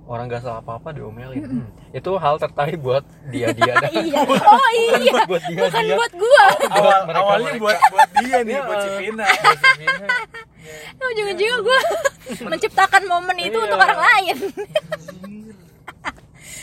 [0.02, 1.62] Orang gak salah apa-apa diomelin.
[1.62, 1.66] Hmm.
[1.94, 3.78] Itu hal tertarik buat dia-dia.
[3.78, 3.87] Dah.
[4.02, 5.12] iya oh iya.
[5.24, 5.94] Buat dia, bukan dia.
[5.94, 7.62] buat gue awal mereka- awalnya mereka.
[7.62, 8.94] buat buat dia nih Iya, buat si eh.
[9.00, 9.26] Vina.
[10.98, 11.78] Ujung-ujungnya gue
[12.50, 13.64] menciptakan momen itu Iya.
[13.64, 14.37] untuk orang lain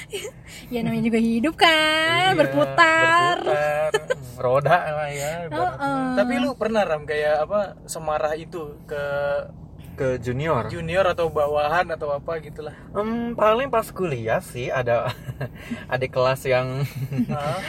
[0.74, 2.34] ya namanya juga hidup kan?
[2.34, 3.92] Iya, berputar, berputar.
[4.40, 6.06] Roda lah ya Oh, oh.
[6.16, 9.04] tapi lu pernah ram kayak apa semarah itu ke
[9.94, 10.72] Ke junior?
[10.72, 15.12] junior atau bawahan atau apa gitulah Hmm, paling pas kuliah sih ada
[15.94, 16.88] adik kelas yang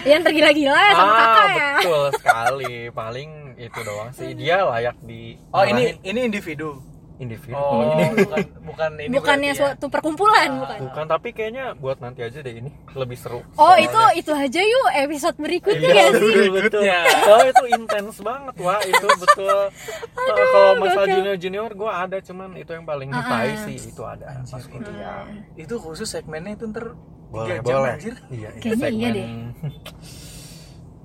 [0.05, 1.71] yang tergila-gila ya sama ah kakak ya?
[1.75, 2.75] betul sekali.
[2.93, 4.31] Paling itu doang sih.
[4.33, 6.79] Dia layak di oh ini ini individu
[7.21, 9.59] individu oh Kalau ini bukan bukan ini bukannya ya.
[9.61, 13.77] suatu perkumpulan Ah, bukan bukan tapi kayaknya buat nanti aja deh ini lebih seru oh
[13.77, 16.81] itu itu aja yuk episode berikutnya Iya, gak sih betul, betul.
[16.81, 17.01] Berikutnya.
[17.29, 19.59] Oh itu intens banget wah itu betul.
[20.17, 21.15] Kalau masalah gokil.
[21.15, 25.29] junior junior gue ada cuman itu yang paling nyukai sih itu ada pas kuliah.
[25.55, 26.97] itu khusus segmennya itu ntar
[27.29, 27.95] Boleh jam boleh.
[27.95, 29.13] anjir Iya, iya, Kayaknya iya segmen.
[29.15, 30.30] deh.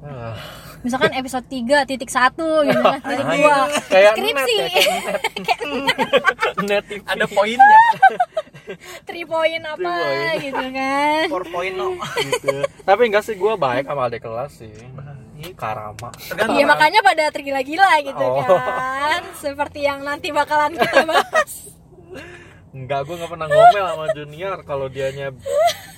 [0.06, 0.38] Ah,
[0.80, 3.58] misalkan episode 3 titik satu gitu kan titik dua
[3.90, 5.96] kayak skripsi net ya, kayak net.
[6.70, 7.02] net TV.
[7.04, 7.80] ada poinnya
[9.04, 10.38] three point apa Three point.
[10.42, 11.88] gitu kan point no
[12.22, 12.54] gitu.
[12.82, 14.74] Tapi enggak sih gue baik sama adik kelas sih.
[15.36, 16.10] Ini karama.
[16.32, 18.46] Iya makanya pada tergila-gila gitu Oh.
[18.46, 21.52] kan Seperti yang nanti bakalan kita bahas
[22.76, 24.58] Enggak, gue nggak pernah ngomel sama junior.
[24.68, 25.32] Kalau dianya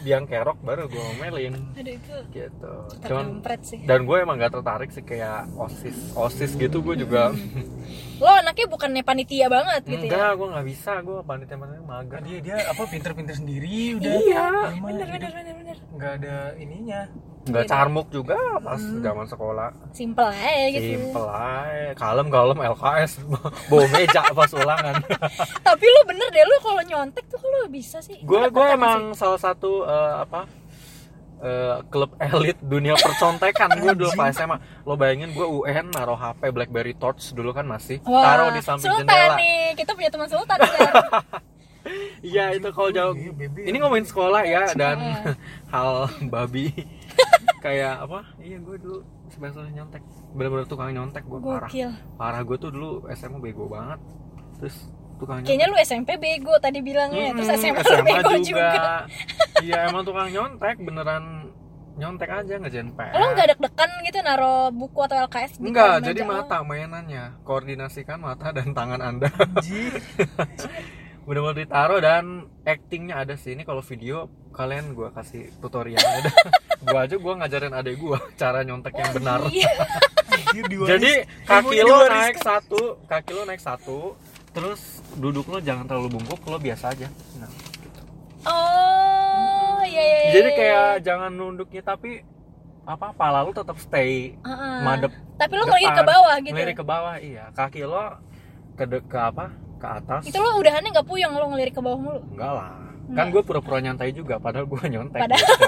[0.06, 1.54] biang kerok baru gue ngomelin.
[1.74, 2.74] Aduh itu gitu.
[3.02, 3.82] Cuman sih.
[3.90, 7.34] dan gue emang gak tertarik sih kayak osis osis gitu gue juga.
[8.22, 10.12] Lo anaknya bukannya panitia banget gitu ya?
[10.14, 10.92] Enggak gue nggak bisa.
[11.02, 12.20] Gue panitia panitia mager.
[12.22, 14.46] Dia dia apa pinter-pinter sendiri udah Iya.
[14.78, 15.78] Emang Bener bener bener bener.
[15.98, 17.02] Nggak ada ininya
[17.48, 19.70] nggak carmuk juga pas zaman sekolah.
[19.96, 20.88] Simple aja gitu.
[21.00, 21.92] Simple aja.
[21.96, 23.12] Kalem kalem LKS
[23.70, 24.96] bawa meja pas ulangan.
[25.68, 28.20] Tapi lo bener deh lo kalau nyontek tuh lo bisa sih?
[28.24, 30.46] Gue gue emang salah satu eh, apa
[31.42, 36.50] eh, klub elit dunia percontekan gue dulu pas SMA lo bayangin gue UN naruh HP
[36.50, 37.98] BlackBerry Torch dulu kan masih sih.
[38.10, 39.36] Wah, taruh di samping Sultan jendela.
[39.38, 39.64] nih.
[39.78, 40.60] Kita punya teman Sultan
[42.36, 43.16] iya itu kalau jauh.
[43.16, 43.32] Iya,
[43.64, 44.98] ini ngomongin sekolah ya dan
[45.72, 46.76] hal babi
[47.60, 48.20] kayak apa?
[48.38, 50.02] Iya gue dulu sebenarnya nyontek.
[50.32, 51.68] Bener-bener tukang nyontek gue parah.
[51.68, 51.90] Gokil.
[52.16, 54.00] Parah gue tuh dulu SMA bego banget.
[54.58, 54.76] Terus
[55.18, 57.34] tukang nyontek Kayaknya lu SMP bego tadi bilangnya.
[57.34, 58.70] Terus Mm, SMA, lu bego juga,
[59.60, 61.50] iya emang tukang nyontek beneran
[61.98, 66.22] nyontek aja ngerjain PR Lo gak deg-degan gitu naro buku atau LKS di Enggak, jadi
[66.22, 66.30] meja?
[66.30, 66.34] lo?
[66.46, 67.24] mata mainannya.
[67.42, 69.34] Koordinasikan mata dan tangan anda.
[71.28, 73.52] bener-bener ditaruh dan actingnya ada sih.
[73.52, 76.00] Ini kalau video kalian gua kasih tutorial.
[76.24, 76.32] Ada
[76.88, 79.40] gua aja gua ngajarin adek gua cara nyontek yang benar.
[79.52, 79.72] Iya.
[80.88, 81.12] Jadi
[81.44, 84.16] kaki lo naik satu kaki lo naik satu
[84.56, 87.12] terus duduk lo jangan terlalu bungkuk lo biasa aja.
[87.38, 87.52] Nah,
[87.84, 88.02] gitu.
[88.48, 90.58] Oh iya iya iya, jadi iya.
[90.58, 92.24] kayak jangan nunduknya tapi
[92.88, 94.78] apa pala lo tetap stay Heeh.
[94.88, 96.54] madep Tapi lo ngelirik ke bawah gitu.
[96.56, 97.52] Ngelirik ke bawah iya.
[97.52, 98.16] Kaki lo
[98.80, 100.22] ke de- ke apa ke atas.
[100.26, 102.20] Itu lo udahannya gak puyeng lo ngelirik ke bawah mulu?
[102.34, 102.72] Enggak lah.
[103.08, 105.66] Kan gue pura-pura nyantai juga padahal gue nyontek Padahal- gitu.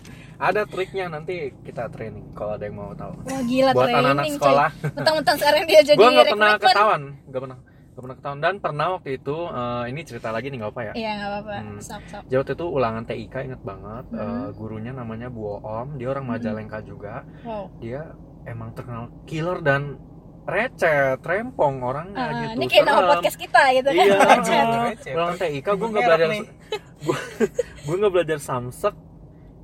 [0.48, 3.12] ada triknya nanti kita training kalau ada yang mau tahu.
[3.28, 4.70] Wah gila buat training anak-anak sekolah.
[4.96, 8.40] Mentang-mentang sekarang dia jadi gue nggak pernah ketahuan nggak pernah nggak pernah ketahuan.
[8.40, 10.92] Dan pernah waktu itu eh, ini cerita lagi nih nggak apa ya?
[10.96, 11.56] Iya gak apa-apa.
[11.60, 11.78] Hmm.
[11.82, 14.04] Sok Jadi waktu itu ulangan TIK inget banget.
[14.08, 14.20] Hmm.
[14.22, 17.26] eh, gurunya namanya Bu Om dia orang Majalengka juga.
[17.44, 17.68] Wow.
[17.82, 18.14] Dia
[18.48, 20.00] emang terkenal killer dan
[20.50, 24.66] receh rempong orangnya Ah, gitu Ini kayak nama podcast kita gitu kan iya Recet.
[24.66, 25.12] Recet.
[25.12, 27.16] ulangan TIK gue nggak belajar gue
[27.80, 28.94] gue nggak belajar samsek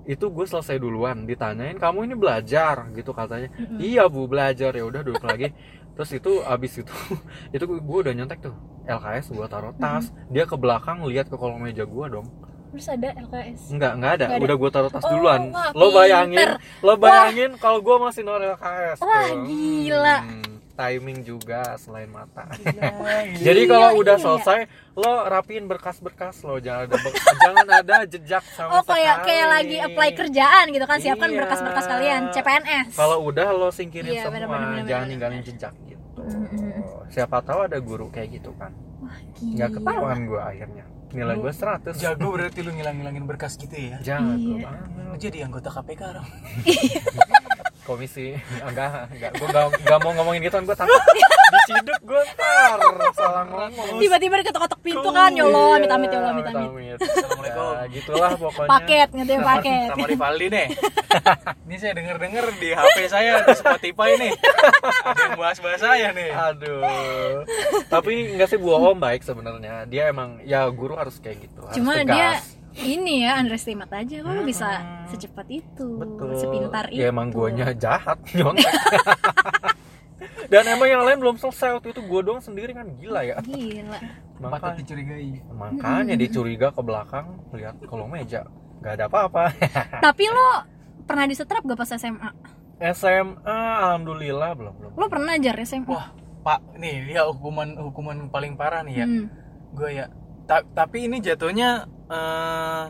[0.06, 5.02] itu gue selesai duluan ditanyain kamu ini belajar gitu katanya iya bu belajar ya udah
[5.02, 5.50] duduk lagi
[5.92, 6.94] terus itu abis itu
[7.54, 11.58] itu gue udah nyontek tuh LKS gue taruh tas dia ke belakang lihat ke kolong
[11.60, 12.28] meja gue dong
[12.66, 14.24] Terus ada LKS Enggak, enggak ada.
[14.26, 14.44] Nggak ada.
[14.44, 15.40] Udah gue taruh tas Oh, duluan.
[15.48, 16.60] wah, lo bayangin, pinter.
[16.82, 18.98] lo bayangin kalau gue masih nol LKS.
[19.00, 19.38] Wah, tuh.
[19.48, 20.16] gila.
[20.18, 22.44] Hmm, timing juga selain mata.
[22.52, 22.92] Gila.
[23.46, 24.22] Jadi kalau Iya, udah iya.
[24.22, 24.60] selesai,
[24.94, 26.96] lo rapiin berkas-berkas lo, jangan ada
[27.42, 29.26] jangan ada jejak sama Oh kayak sekali.
[29.26, 31.38] kayak lagi apply kerjaan gitu kan siapkan Iya.
[31.40, 32.88] berkas-berkas kalian CPNS.
[32.92, 35.10] Kalau udah lo singkirin Iya, semua, bener, bener, bener, jangan bener.
[35.10, 36.04] ninggalin jejak gitu.
[36.18, 37.08] Mm-mm.
[37.08, 38.70] Siapa tahu ada guru kayak gitu kan.
[38.98, 39.76] Wah, Nggak gila.
[39.80, 40.84] ketahuan gue akhirnya.
[41.06, 41.96] Nilai gue 100.
[41.96, 44.68] jago berarti lu ngilang-ngilangin berkas gitu ya Jangan Iya.
[45.06, 46.28] lu jadi anggota KPK dong
[47.86, 51.00] komisi enggak enggak gue enggak, enggak mau ngomongin gitu gue takut
[51.46, 52.78] diciduk gue ntar
[53.12, 56.68] salah ngomong Tiba-tiba ketok-ketok pintu kan, ya Allah, Iya, amit-amit ya Allah, amit-amit.
[56.68, 56.98] amit-amit.
[56.98, 57.70] Assalamualaikum.
[57.72, 59.86] Ya, gitulah pokoknya Paket gitu ya, paket.
[59.88, 60.66] sama Rivaldi nih
[61.64, 64.32] ini saya denger-denger di HP saya di Spotify nih
[65.02, 66.82] ada yang bahas-bahas saya nih aduh
[67.86, 71.74] tapi enggak sih bu om baik sebenarnya dia emang ya guru harus kayak gitu harus
[71.74, 72.06] Cuma tegas.
[72.06, 72.30] dia
[72.76, 74.16] ini ya underestimate aja.
[74.20, 75.06] Kok lu bisa Hmm.
[75.08, 76.30] secepat itu, betul.
[76.36, 77.00] Sepintar itu.
[77.00, 78.66] ya emang guanya jahat nyontek
[80.52, 81.78] dan emang yang lain belum selesai.
[81.78, 82.86] Waktu itu gue doang sendiri kan.
[82.96, 83.36] Gila ya.
[83.40, 83.98] Gila.
[84.36, 85.30] patut makanya dicurigai.
[85.48, 88.44] makanya dia curiga ke belakang lihat kolong meja.
[88.84, 89.42] Nggak ada apa-apa.
[90.06, 90.48] Tapi lo
[91.08, 92.30] pernah disetrap gak pas SMA?
[92.92, 94.52] SMA alhamdulillah.
[94.52, 94.92] Belum belum.
[94.92, 95.88] Lo pernah ajar SMA?
[95.88, 96.12] wah
[96.44, 99.06] pak nih dia hukuman hukuman paling parah nih ya.
[99.08, 99.26] Hmm.
[99.74, 100.06] gue ya
[100.46, 101.70] Ta- tapi ini jatuhnya
[102.06, 102.84] eh,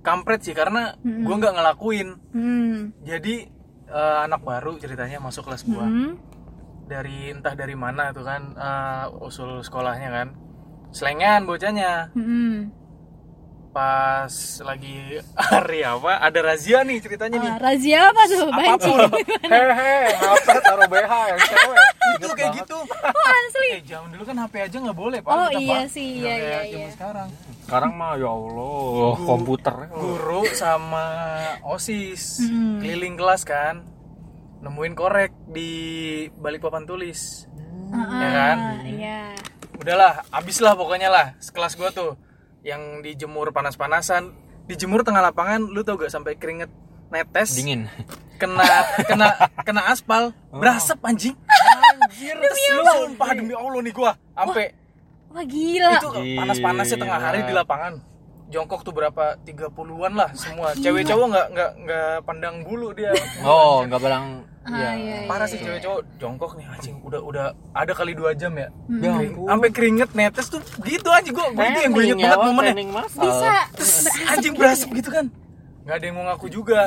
[0.00, 1.24] kampret sih karena Mm-mm.
[1.24, 2.76] gue nggak ngelakuin Hmm.
[3.02, 3.50] jadi
[3.86, 6.14] eh, anak baru ceritanya masuk kelas gua Hmm.
[6.84, 10.28] dari entah dari mana tuh kan eh, usul sekolahnya kan
[10.90, 12.70] selengan bocahnya Hmm.
[13.74, 14.30] Pas
[14.62, 15.18] lagi
[15.50, 18.46] hari apa ada razia nih ceritanya nih Ah, razia apa tuh?
[18.48, 18.92] Banci.
[19.44, 21.78] hehe HP taruh BH yang cewek
[22.14, 23.68] itu kayak gitu Oh asli.
[23.68, 26.38] eh zaman dulu kan HP aja nggak boleh pak Oh, Kita, iya sih, iya, kayak
[26.38, 26.88] iya, zaman iya.
[26.94, 27.28] sekarang
[27.60, 31.06] sekarang mah ya Allah komputer guru sama
[31.66, 32.78] osis Hmm.
[32.78, 33.82] keliling kelas kan
[34.60, 35.70] nemuin korek di
[36.32, 37.50] balik papan tulis
[37.90, 38.56] Ah, Ya kan?
[38.84, 39.20] Iya.
[39.74, 42.14] udahlah abis lah pokoknya lah sekelas gua tuh
[42.64, 44.32] yang dijemur panas-panasan
[44.64, 46.72] dijemur tengah lapangan lu tau gak sampai keringet
[47.12, 47.84] netes Dingin.
[48.40, 48.64] kena
[49.04, 49.28] kena
[49.62, 50.32] kena aspal.
[50.48, 50.58] Oh.
[50.58, 51.36] berasap anjing.
[51.94, 52.34] Anjir.
[52.40, 54.16] Lu sumpah demi Allah nih gua.
[54.34, 54.72] Sampai
[55.30, 55.98] Wah gila.
[56.00, 56.08] itu
[56.40, 58.13] panas-panasnya tengah hari di lapangan
[58.54, 63.10] jongkok tuh berapa 30-an lah semua cewek cowok nggak nggak nggak pandang bulu dia
[63.42, 64.26] Oh, nggak bilang
[64.64, 64.90] Ah, ya.
[64.90, 65.16] iya, iya.
[65.26, 67.44] parah sih cewek cowok jongkok nih anjing udah udah
[67.74, 69.46] ada kali dua jam ya Ya Kering- ampun.
[69.46, 72.46] sampai keringet netes tuh gitu anjing gua gua itu yang gue inget ya, banget Wak,
[72.48, 72.72] momennya.
[73.12, 74.94] Bisa Terus berasap anjing gitu berasap ya?
[74.96, 75.26] gitu kan
[75.84, 76.80] nggak ada yang mau ngaku juga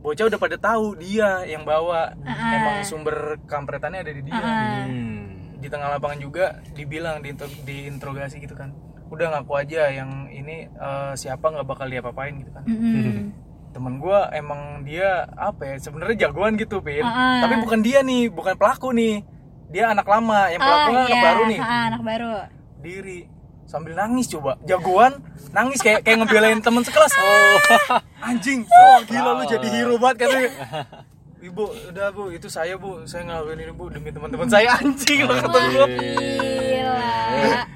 [0.00, 2.52] bocah udah pada tahu dia yang bawa Ah.
[2.52, 4.82] emang sumber kampretannya ada di dia Ah.
[4.82, 5.54] Hmm.
[5.54, 7.30] di tengah lapangan juga dibilang di
[7.62, 8.74] diinterogasi gitu kan
[9.14, 13.30] udah ngaku aja yang ini eh, siapa nggak bakal diapa-apain gitu kan Mm-mm.
[13.70, 17.42] temen gua emang dia apa ya sebenarnya jagoan gitu pin Ah.
[17.42, 19.22] tapi bukan dia nih bukan pelaku nih
[19.66, 21.24] dia anak lama yang Ah, pelaku kan anak iya.
[21.24, 22.32] baru nih Ah, anak baru.
[22.80, 23.18] diri
[23.64, 25.18] sambil nangis coba jagoan
[25.50, 27.58] nangis kayak kayak ngebelain temen sekelas Oh.
[28.28, 30.50] anjing oh gila lu jadi hero banget katanya
[31.44, 35.34] ibu udah bu itu saya bu saya ngelakuin ini bu demi teman-teman saya anjing lo
[35.36, 36.96] kata gua Gila.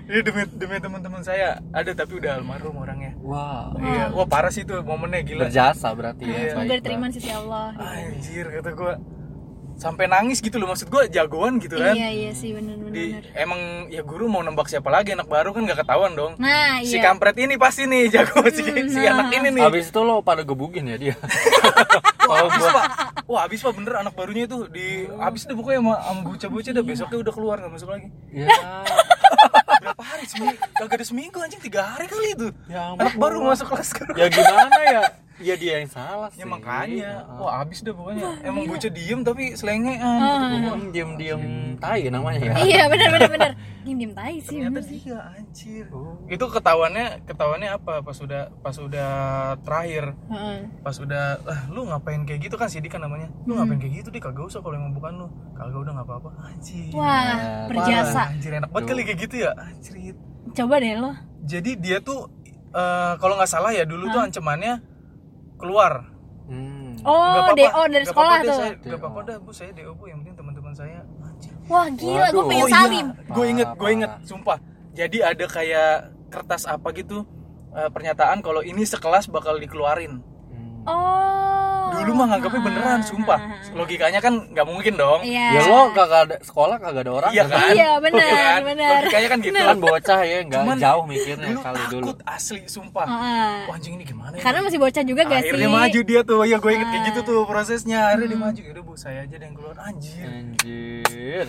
[0.08, 3.68] ini demi demi teman-teman saya ada tapi udah almarhum orangnya Wah.
[3.76, 6.32] iya wah parah sih tuh momennya gila Berjasa berarti ya.
[6.32, 6.50] Iya.
[6.56, 7.12] Semoga diterima Pak.
[7.12, 7.68] di sisi Allah.
[7.76, 8.92] anjir kata gua
[9.78, 10.68] sampai nangis gitu loh.
[10.68, 11.94] Maksud gua jagoan gitu kan.
[11.94, 13.22] Iya iya sih benar di benar.
[13.38, 15.14] emang ya guru mau nembak siapa lagi?
[15.14, 16.34] Anak baru kan gak ketahuan dong.
[16.36, 17.06] Nah si iya.
[17.06, 19.62] Hmm, kampret ini pasti nih jago si, si anak ini nih.
[19.62, 21.14] Habis itu lo pada gebugin ya dia.
[22.28, 22.86] Wah, habis pak.
[23.24, 23.72] Wah habis pak.
[23.72, 27.56] Bener anak barunya itu di habis deh pokoknya sama, sama bocah-bocah dah besoknya udah keluar
[27.62, 28.08] nggak masuk lagi.
[28.34, 28.46] Ya.
[29.80, 30.26] berapa hari?
[30.28, 31.62] Seminggu kagak ada seminggu anjing.
[31.62, 32.48] Tiga hari kali itu.
[32.68, 35.02] Ya anak baru masuk kelas kan ya gimana ya?
[35.38, 36.38] Ya dia yang salah sih.
[36.38, 37.38] ya makanya Ah.
[37.38, 41.42] wah habis deh pokoknya emang bocah diem tapi selengean Hmm, Diem-diem
[41.76, 42.54] tai namanya ya.
[42.60, 43.50] Iya benar benar benar.
[43.80, 44.98] Diem diem tai sih ternyata benar sih.
[45.00, 46.18] dia anjir Oh.
[46.26, 49.10] itu ketahuannya ketahuannya apa pas sudah pas sudah
[49.62, 50.58] terakhir Heeh.
[50.80, 54.08] pas udah ah, lu ngapain kayak gitu kan Sidik kan namanya lu ngapain kayak gitu
[54.10, 57.38] deh kagak usah kalau emang bukan lu kagak udah nggak apa-apa anjir Wah Parah.
[57.68, 58.22] berjasa.
[58.28, 59.94] anjir enak banget kali kayak gitu ya anjir
[60.50, 61.14] Coba deh lo.
[61.40, 62.26] jadi dia tuh
[62.68, 64.82] eh, kalau nggak salah ya dulu tuh ancamannya
[65.58, 65.92] keluar
[66.46, 66.96] Hmm.
[67.04, 68.56] Oh DO dari nggak sekolah tuh.
[68.56, 72.26] saya, nggak apa-apa dah bu saya DO bu yang penting teman-teman saya anjir Wah gila
[72.26, 72.74] gue pengen Oh iya.
[72.74, 73.06] salim.
[73.28, 74.58] gue inget gue inget sumpah
[74.90, 75.92] jadi ada kayak
[76.26, 77.28] kertas apa gitu
[77.70, 80.88] eh, pernyataan kalau ini sekelas bakal dikeluarin Hmm.
[80.88, 81.47] Oh.
[82.00, 83.38] Dulu mah nganggapnya beneran sumpah
[83.72, 85.46] logikanya kan nggak mungkin dong Iya.
[85.50, 87.70] Ya lo kagak ada sekolah kagak ada orang Iya kan?
[87.70, 88.60] Iya, benar, Kan?
[88.64, 88.98] benar.
[89.00, 89.56] Logikanya kan gitu.
[89.58, 92.04] Kan bocah ya nggak jauh mikirnya Dulu kali dulu.
[92.04, 93.06] takut asli sumpah.
[93.06, 94.42] Wah, anjing ini gimana ya?
[94.42, 95.50] Karena masih bocah juga gak sih?
[95.50, 96.40] Akhirnya maju dia tuh.
[96.42, 97.26] Ya gue inget kayak gitu Ah.
[97.26, 97.98] tuh prosesnya.
[98.08, 98.32] Akhirnya Hmm.
[98.32, 98.60] dia maju.
[98.64, 99.76] Yaudah bu, saya aja yang keluar.
[99.78, 100.24] Anjir.
[100.24, 101.46] Anjir.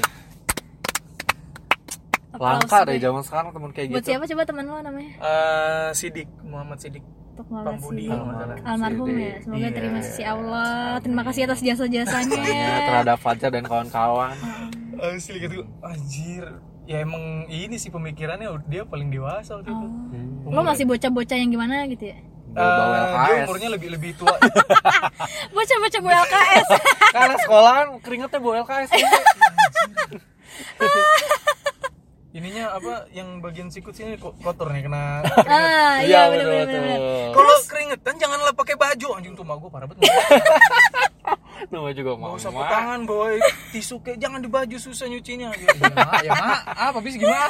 [2.31, 4.09] Langka deh zaman sekarang temen kayak Buat gitu.
[4.09, 5.11] siapa coba teman lo namanya?
[5.17, 7.03] Eh, Sidik, Muhammad Sidik.
[7.39, 8.11] Untuk Pambudi.
[8.67, 9.39] Almarhum ya.
[9.39, 9.69] Semoga Iya.
[9.71, 10.99] terima sisi Allah.
[10.99, 12.35] Terima kasih atas jasa-jasanya.
[12.51, 14.35] Ya, terhadap Fajar dan kawan-kawan.
[14.99, 15.63] Asli gitu.
[15.79, 16.59] Anjir.
[16.83, 19.87] Ya emang ini sih pemikirannya dia paling dewasa waktu itu.
[19.87, 20.51] Hmm.
[20.51, 22.19] Lo masih bocah-bocah yang gimana gitu ya?
[22.51, 24.35] Bawa Eh, dia umurnya lebih lebih tua.
[25.55, 26.67] Bocah-bocah bu LKS.
[27.15, 28.89] Karena sekolahan keringetnya bawa LKS.
[32.29, 36.99] Ininya apa yang bagian sikut sini kok kotor nih kena ah, iya benar benar benar.
[37.33, 40.05] Kalau keringetan janganlah pakai baju anjing tuh mah gue parah banget.
[41.73, 42.37] Nama juga mau.
[42.37, 43.33] Mau sapu tangan bawa
[43.73, 45.49] tisu kayak jangan di baju susah nyucinya.
[45.57, 47.49] Ya, ya, ma, ya ma, apa bis gimana?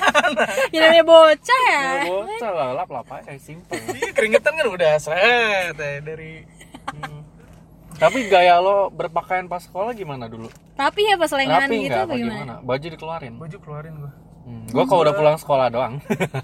[0.71, 1.83] Ya namanya bocah ya.
[1.83, 3.75] Ya bocah lah, lap lap aja simple.
[3.99, 6.47] Iya keringetan kan udah seret ya, dari
[6.89, 7.21] Hmm.
[8.01, 10.49] Tapi gaya lo berpakaian pas sekolah gimana dulu?
[10.73, 12.33] Tapi ya pas lengan gitu apa gimana?
[12.33, 12.55] gimana?
[12.65, 13.33] Baju dikeluarin.
[13.37, 14.11] baju keluarin gue.
[14.49, 14.65] Hmm.
[14.67, 15.93] Gue kalau udah pulang sekolah doang.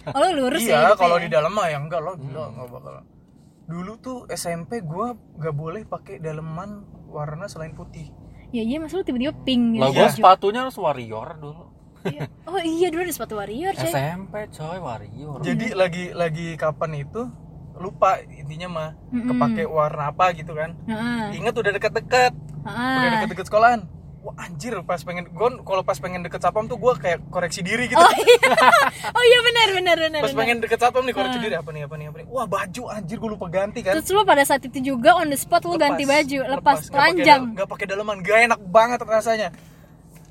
[0.07, 0.81] Oh lu lurus Iya, ya?
[0.87, 1.23] gitu kalau ya?
[1.25, 2.93] di dalam mah ya enggak loh, gila enggak bakal.
[3.65, 8.13] Dulu tuh SMP gue gak boleh pakai daleman warna selain putih.
[8.53, 9.81] Ya iya mas lu tiba-tiba pink gitu.
[9.81, 10.13] Lah gue baju.
[10.13, 11.63] sepatunya harus warrior dulu.
[12.05, 12.29] Iya.
[12.45, 13.89] Oh iya dulu ada sepatu warrior coy.
[13.89, 15.41] SMP coy warrior.
[15.41, 17.25] Jadi lagi lagi kapan itu
[17.75, 19.27] lupa intinya mah Mm-mm.
[19.27, 20.77] kepake warna apa gitu kan.
[20.85, 21.35] Heeh.
[21.35, 22.33] Ingat udah deket-deket,
[22.63, 22.95] Heeh.
[22.95, 23.81] udah deket-deket sekolahan.
[24.25, 27.85] Wah anjir pas pengen gue kalau pas pengen deket sapam tuh gue kayak koreksi diri
[27.85, 28.01] gitu.
[28.01, 28.49] Oh iya.
[29.13, 30.21] Oh iya benar benar benar.
[30.25, 30.39] pas benar.
[30.41, 33.21] pengen deket satpam nih koreksi diri apa nih apa nih apa nih wah baju anjir
[33.21, 36.03] gue lupa ganti kan Terus lu pada saat itu juga on the spot lu ganti
[36.03, 37.53] baju, lepas, telanjang.
[37.53, 39.49] nggak pakai daleman gak enak banget rasanya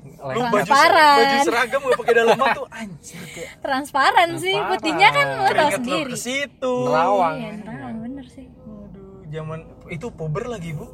[0.05, 1.17] lu baju Transparan.
[1.17, 4.69] baju seragam gak pakai daleman tuh anjir kayak Transparan sih, Transparan.
[4.75, 6.11] putihnya kan lu tahu lu sendiri.
[6.11, 7.35] ke situ Nerawang.
[7.39, 8.45] Iya, nerawang, bener sih.
[8.51, 10.85] aduh zaman itu puber lagi bu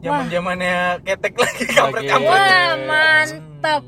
[0.00, 3.82] zaman zamannya ketek lagi kampret kampret Wah, mantap.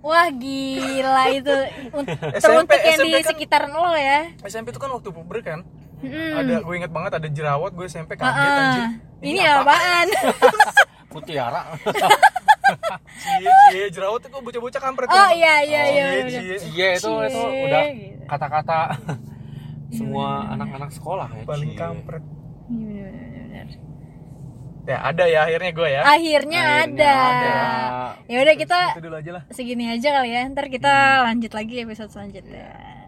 [0.00, 1.56] Wah gila itu
[2.42, 4.32] teruntuk yang di SMP kan- sekitaran lo ya.
[4.42, 5.60] SMP itu kan waktu puber kan
[6.00, 8.84] ada gue inget banget ada jerawat gue SMP kaget Ah, anjir
[9.20, 10.08] Ini apaan?
[11.12, 11.60] Mutiara.
[13.20, 16.04] cie cie jerawat itu bocah-bocah kampret oh iya iya iya.
[16.06, 16.30] Cie, bener.
[16.32, 16.56] cie.
[16.70, 18.22] Iya itu itu udah gitu.
[18.24, 18.78] kata-kata
[19.90, 21.42] semua anak-anak sekolah ya.
[21.44, 22.22] paling kampret
[22.70, 23.10] Iya.
[24.84, 27.14] Ya ada ya akhirnya gue ya Akhirnya, Akhirnya ada.
[27.16, 27.58] ada.
[28.28, 30.46] Ya udah kita dulu aja lah segini aja kali ya.
[30.48, 30.94] Ntar kita
[31.26, 32.99] lanjut lagi episode selanjutnya.